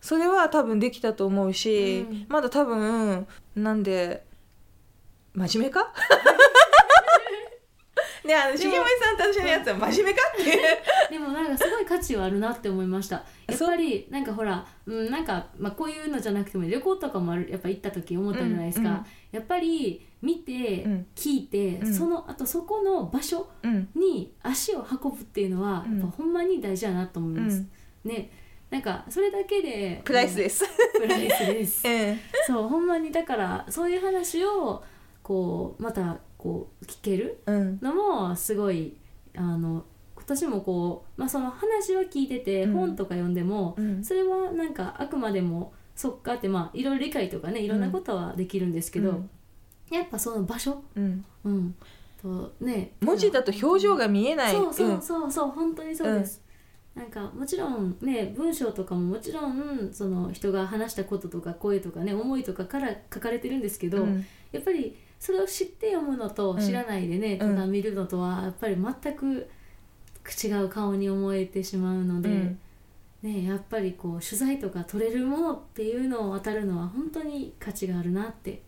[0.00, 2.26] それは多分できたと思うし、うん。
[2.28, 4.24] まだ多分なんで
[5.34, 5.92] 真面目か？
[8.24, 10.62] ねあの重森さんと私のやつは真面目かっていう。
[11.10, 13.24] でもなんかすごい価値はあるなって思いました。
[13.46, 19.04] やっぱりなんかほら、うん、なんか、まあ、こういうのじゃなくても旅行とかもあるやっぱ行った時思ったじゃないですか、うんうん。
[19.32, 21.06] やっぱり見て、うん。
[21.14, 21.94] 聞いて、うん。
[21.94, 23.88] そのあとそこの場所うん。
[23.94, 25.98] に足を運ぶっていうのは、うん。
[25.98, 27.64] やっぱほんまに大事だなと思います、
[28.04, 28.30] ね。
[28.70, 30.64] なんかそれだけでプライスです。
[30.64, 30.70] す、
[31.00, 31.86] プライスです。
[31.86, 32.18] うん。
[32.46, 34.82] そうほんまにだからそういう話を
[35.22, 37.78] こうまたこう聞けるうん。
[37.80, 38.94] のもすごい
[39.34, 39.84] あの
[40.14, 42.72] 私もこう、まあ、その話は聞いてて、うん。
[42.72, 44.04] 本とか読んでも、うん。
[44.04, 49.30] それはなんかあくまでもそっかってまあいろいろ理解とかねいろんなことはできるんですけど、うん。
[49.90, 51.24] やっぱその場所、うん。
[51.44, 51.74] うん、
[52.20, 54.52] とね文字だと表情が見えない。
[54.52, 56.42] そうそうそうそう本当にそうです、
[56.94, 64.26] なんかもちろんね文章とかももちろんその人が話したこととか声とかね思いとかから書かれてるんですけど、うん。
[64.52, 67.54] やっぱりそれを知って読むのとうん知らないでね、うん。
[67.56, 69.48] ただ見るのとはやっぱり全く
[70.44, 72.58] 違う顔に思えてしまうので、うん。
[73.22, 78.60] ね、やっぱりこう取材とか取れるものっていうのを渡るのは本当に価値があるなって。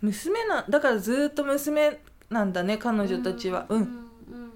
[0.00, 3.66] 娘なだからずっと娘なんだね彼女たちは。
[3.68, 3.84] うん、うん。
[3.84, 4.52] うん。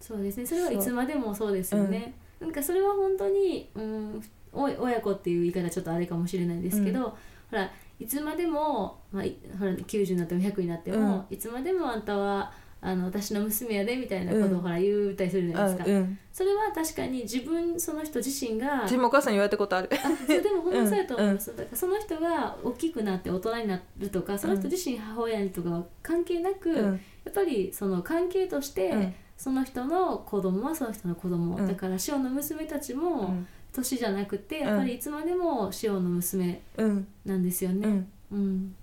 [0.00, 0.46] そうですね。
[0.46, 7.04] それはいつまでもそうですよね、なんかそれは本当に、うん、親子っていう言い方ちょっとあれかもしれないですけど、うん。
[7.04, 7.16] ほ
[7.50, 14.60] らいつまでも、まあ、いほら90になっても100になっても、いつまでもあんたはあの私の娘やでみたいなことをうん。
[14.60, 16.18] ほら言うたりするじゃないですか、あうん。
[16.32, 19.88] それは確かに自分その人自身が私もお母さんに言われたことある。
[19.92, 27.00] あそうでも本当そうやと思います、だからその人が大きくなって大人になるとかその人自身母親にとかは関係なく、うん。
[27.24, 29.14] やっぱりその関係として、うん。
[29.36, 31.66] その人の子供はその人の子供、うん。
[31.66, 37.06] だから塩の娘たちうもん年じゃなくて、やっぱりいつまでも塩の娘うん。
[37.24, 37.86] なんですよね。
[37.86, 38.12] うん。
[38.32, 38.74] うん。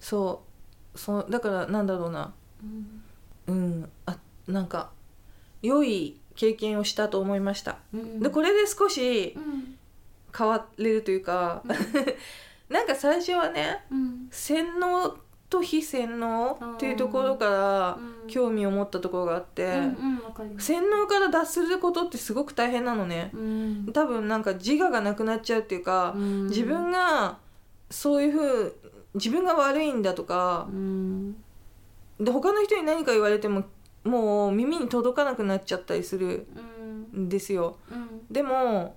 [0.00, 0.42] そ
[0.94, 0.98] う。
[0.98, 2.32] そうだからなんだろうな。
[3.48, 3.54] うん。
[3.54, 3.88] うん。
[4.06, 4.90] あなんか
[5.62, 7.78] 良い経験をしたと思いました。
[7.92, 8.20] うん。
[8.20, 9.78] でこれで少しうん。
[10.36, 11.62] 変われるというか、
[12.70, 14.28] なんか最初はねうん。
[14.30, 15.16] 洗脳
[15.52, 18.28] と非洗脳っていうところからうん。
[18.28, 19.70] 興味を持ったところがあって。
[20.58, 23.30] 洗脳から脱することってすごく大変なのね。
[23.34, 23.90] うん。
[23.92, 26.46] 多分なんか自我がなくなっちゃうっていうか、うん。
[26.46, 27.38] 自分が
[27.90, 28.76] そういうふう
[29.14, 31.36] 自分が悪いんだとかうん。
[32.18, 33.64] で他の人に何か言われても
[34.04, 36.46] もう耳に届かなくなっちゃったりする
[37.12, 37.76] うんんですよ。
[37.90, 38.22] うん。
[38.30, 38.96] でも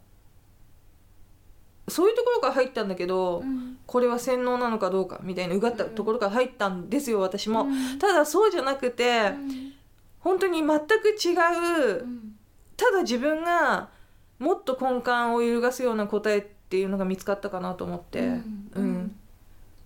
[1.88, 3.78] そういうところから入ったんだけど、うん。
[3.86, 8.00] これは洗脳なのかどうかみたいなうがったところから入ったんですよ私も、うん。
[8.00, 9.74] ただそうじゃなくて、うん。
[10.20, 11.34] 本当に全く違
[11.94, 12.36] う、うん。
[12.76, 13.90] ただ自分が
[14.40, 18.70] もっと根幹を揺るがすような答えっていうのが見つかったかなと思って、うん。
[18.74, 19.16] うん。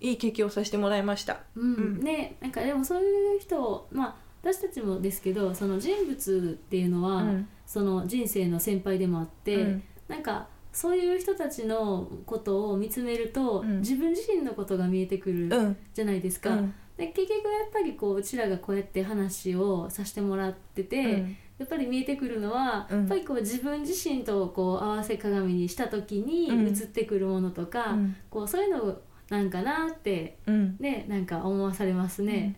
[0.00, 1.40] いい経験をさせてもらいました。
[1.54, 1.74] うん。
[1.74, 2.00] うん。
[2.00, 7.48] ねなんかでもそういう人まあ私たちもですけどその人物っていうのは、うん。
[7.66, 9.82] その人生の先輩でもあって、うん。
[10.08, 13.80] なんかそういう人たちのことを見つめると、うん。
[13.80, 15.76] 自分自身のことが見えてくるうん。
[15.92, 16.50] じゃないですか。
[16.50, 16.74] うん。
[16.96, 21.36] で結局やっぱりこううちらがこうやって話をさせてもらってて、うん。
[21.58, 22.98] やっぱり見えてくるのは、うん。
[23.00, 26.66] やっぱりこう自分自身とこう合わせ鏡にした時にうん。
[26.68, 28.16] 映ってくるものとか、うん。
[28.30, 28.98] こうそういうの
[29.28, 30.76] なんかなってうん。
[30.78, 32.56] ねなんか思わされますね、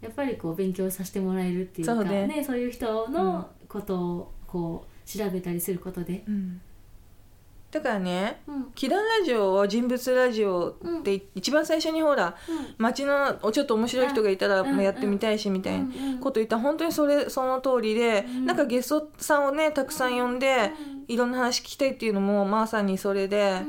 [0.00, 2.26] やっぱりこう勉強させてもらえるっていうかそうね。
[2.26, 6.60] ねそういう人のことをこう調べたりすることで、うん
[7.70, 11.00] だからねうん「祈願ラジオ」は人物ラジオうん。
[11.00, 12.36] って一番最初にほら
[12.78, 18.46] 街のちょっと面白い人がいたらやってみたいしみたいなうんこと言ったら本当にそれその通りで、うん。
[18.46, 20.72] なんかゲストさんをねたくさん呼んで、
[21.08, 23.62] いろんな話聞きたいっていうのもまさにそれで、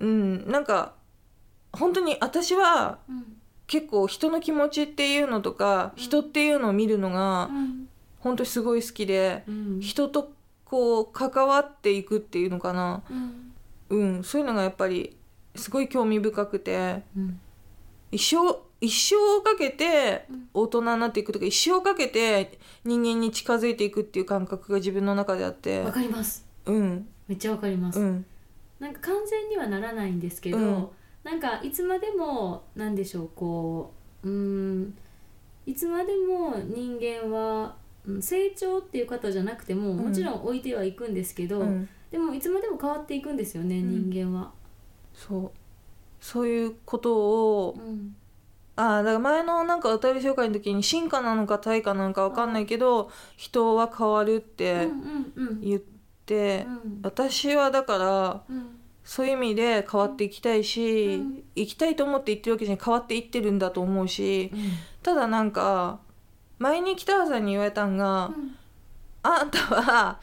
[0.00, 0.94] うん、なんか
[1.72, 3.16] 本当に私はうん。
[3.16, 7.88] うん結構人の気持ちっていうのとか、人っていうのを見るのがうん。
[8.18, 9.80] 本当にすごい好きで、うん。
[9.80, 10.32] 人と
[10.64, 13.52] こう関わっていくっていうのかな、うん。
[13.90, 15.16] うん、そういうのがやっぱり
[15.54, 17.02] すごい興味深くて。
[17.16, 17.40] うん。
[18.10, 20.48] 一生一生をかけてうん。
[20.54, 25.80] 大人になっていくとか一生をかけて人間に近づいていくっていう感覚が自分の中であって。
[25.80, 26.46] わかります。
[26.66, 27.08] うん。
[27.26, 28.26] めっちゃわかります、うん。
[28.78, 30.88] なんか完全にはならないんですけど、うん。
[31.24, 33.92] なんかいつまでもなんでしょうこ
[34.22, 34.94] ううーん。
[35.66, 37.83] いつまでも人間はうん
[38.20, 41.88] 成長っていう方じゃなくてももちろん置いてはいくんですけど、うん。
[42.10, 44.10] でもいつまでも変わっていくんですよね、ん。
[44.10, 44.52] 人間は。
[45.14, 45.50] そう。
[46.20, 47.16] そういうこと
[47.66, 48.16] をうん。
[48.76, 54.88] ああだから前のなんかお便り紹介の時に進化なのか退化なのか分かんないけど人は変わるっうんて
[55.62, 55.80] 言っ
[56.26, 57.00] てうん。
[57.02, 58.80] 私はだからうん。
[59.04, 61.44] そういう意味で変わっていきたいし、うん。
[61.54, 64.50] 行きたいと思って言ってるわけじゃ変わっていってるんだと思うし
[65.02, 66.00] ただなんか
[66.58, 68.56] 前に北原さんに言われたんが、うん。
[69.22, 70.20] あんたは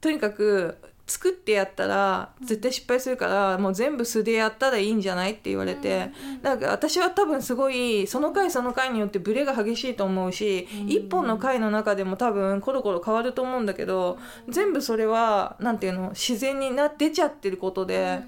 [0.00, 6.10] とにかく作ってやったら絶対失敗するから、もう全部素でやったらいいんじゃないって言われて、
[6.42, 14.18] なんか私は多分すごいその回その回によってブレが激しいと思うし、うん一本の回の中でも多分コロコロ変わると思うんだけど、
[14.48, 18.20] 全部それはなんていうの自然にな出ちゃってることで、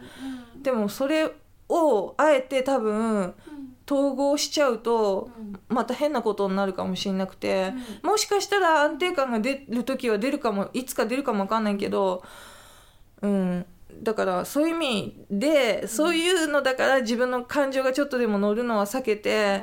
[0.63, 1.33] でもそれ
[1.69, 3.35] をあえて多分
[3.91, 5.30] 統合しちゃうと
[5.68, 7.72] また変なことになるかもしれなくて、
[8.05, 12.22] もしかしたら安定感が出る時は出るかもいつか出るかもわかんないけど
[13.20, 13.66] うん
[14.03, 19.62] だからそういう意味でそういうのだから自分の感情がちょっとでも乗るのは避けて。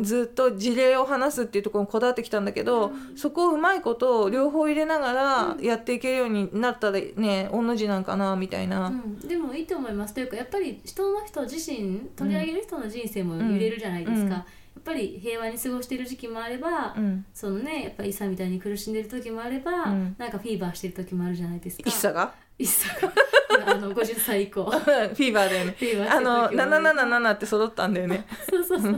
[0.00, 10.14] ずっと事例を話すっていうところにこだわってきたんだけど、そこをうまいこと両方入れながらやっていけるようになったらね御の字なんかなみたいな、うん、でもいいと思います。
[10.14, 14.30] というかやっぱり人の人自身取り上げる人の人生も揺れるじゃないですか、うん。
[14.30, 14.44] や
[14.80, 20.16] っぱり平和に過ごしてる時期もあれば、うん、そのねやっぱりイサみたいに苦しんでる時もあれば、うん。
[20.18, 21.84] なんかフィーバーしてる時もあるじゃないですか。
[21.86, 22.34] 一茶が？
[22.58, 23.12] 一茶が
[23.66, 24.64] あの50歳以降。
[24.64, 25.76] フ フィーバーだよね。
[25.78, 26.76] ィーバーあのる時もね。
[26.76, 28.24] 777って揃ったんだよね。
[28.48, 28.92] そうそうそう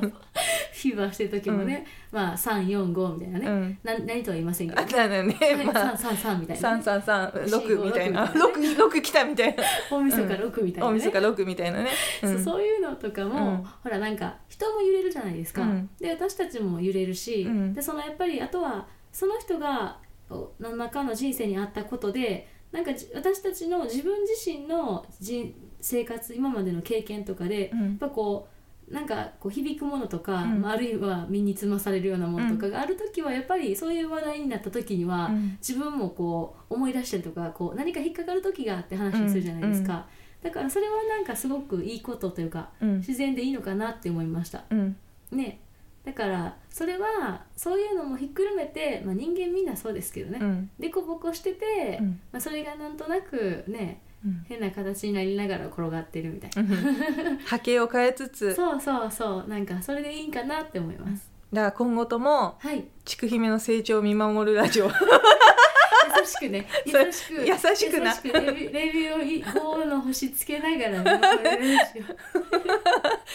[0.85, 3.79] フィーバーしてる時もね、まあ345みたいなね、うん。
[3.83, 8.27] な何とは言いませんけど、あだよねはいまあ333みたいな、ね、3336みたいな。
[8.27, 9.65] 信号六みたいな66来たみたいな。
[9.91, 10.93] 大晦日6みたいな、ね。
[10.93, 11.91] 大晦日6みたいなね、
[12.23, 12.45] うそうん。
[12.45, 13.65] そういうのとかも、うん。
[13.83, 15.91] ほらなんか人も揺れるじゃないですか、うん。
[15.99, 17.73] で私たちも揺れるし、うん。
[17.75, 19.99] でそのやっぱりあとはその人が
[20.31, 27.81] お何らかの人生にあったことでなんかじ私たちの自分自身の人生活今までの経験とかで、うん。
[27.83, 28.49] やっぱこ
[28.91, 30.61] うなんかこう響くものとか、うん。
[30.61, 35.57] まああるいは身につまされるようなものとかがある時はやっぱりそういう話題になった時には、うん。
[35.61, 40.09] 自分もこう思い出したりとかこう何か引っかかる時があって話をするじゃないですか、
[40.43, 42.97] だからそれはなんかすごくいいことというかうん。
[42.97, 44.65] 自然でいいのかなって思いました。
[44.69, 44.97] うん。
[45.31, 45.61] ね
[46.05, 50.71] だからそれはそういうのもひっくるめて、まあ、人間みんなそうですけどね、うん。
[50.79, 52.21] でこぼこしてて、うん。
[52.31, 54.45] まあ、それがなんとなくねうん。
[54.49, 56.77] 変な形になりながら転がってるみたいな、
[57.47, 58.53] 波形を変えつつ。
[58.57, 59.49] そうそうそう。
[59.49, 62.87] なんかそれでいいんかなって思います、だから今後ともはい。
[63.05, 64.89] ちくひめの成長を見守るラジオ
[66.25, 68.15] 優しくね 優しく優しくな。
[68.15, 72.05] レビューレビューをい5の星つけながら見守るラジ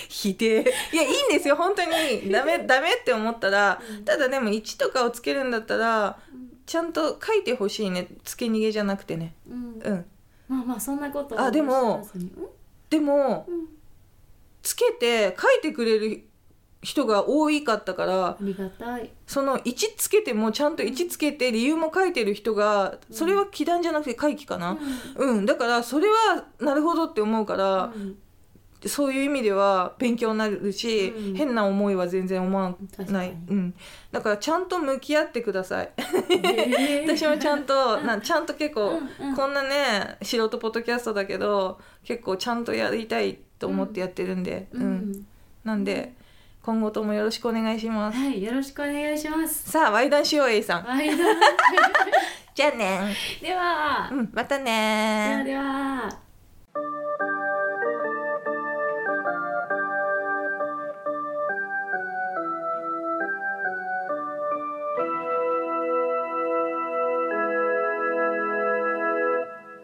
[0.07, 0.61] 否定
[0.91, 1.55] いやいいんですよ。
[1.55, 2.31] 本当に。
[2.31, 4.05] ダメ ダメって思ったらうん。
[4.05, 6.19] ただでも1とかをつけるんだったら
[6.65, 8.07] ちゃんと書いてほしいね。
[8.23, 9.35] つけ逃げじゃなくてね。
[9.49, 9.81] オうん。
[9.83, 10.05] うん。
[10.47, 12.07] まあまあそんなことをあでも
[12.89, 13.47] でも
[14.63, 16.23] つけて書いてくれる
[16.81, 19.11] 人が多いかったからありがたい。
[19.27, 24.77] その1つけてもちゃんと1つけて理由も書いてる人がそれは気談じゃなくて回帰かな、
[25.17, 28.17] うん、だからそれはなるほどって思うから、うん。
[28.85, 31.35] そういう意味では勉強になるし、うん。
[31.35, 32.73] 変な思いは全然思わ
[33.09, 33.73] ない、うん、
[34.13, 35.91] だからちゃんと向き合ってください。
[37.05, 39.35] 私もちゃんとなちゃんと結構、うんうん。
[39.35, 45.11] こんなね素人ポッドキャストだけど結構ちゃんとやりたいと思ってやってるんで、ううん。
[45.11, 45.25] ん
[45.65, 46.13] なんで
[46.61, 48.17] 今後ともよろしくお願いします。
[48.17, 49.69] はいよろしくお願いします。
[49.71, 50.83] さあワイダンしよう A さん。
[50.83, 51.09] はい
[52.55, 54.09] じゃあねでは。
[54.11, 56.09] うんまたではねでは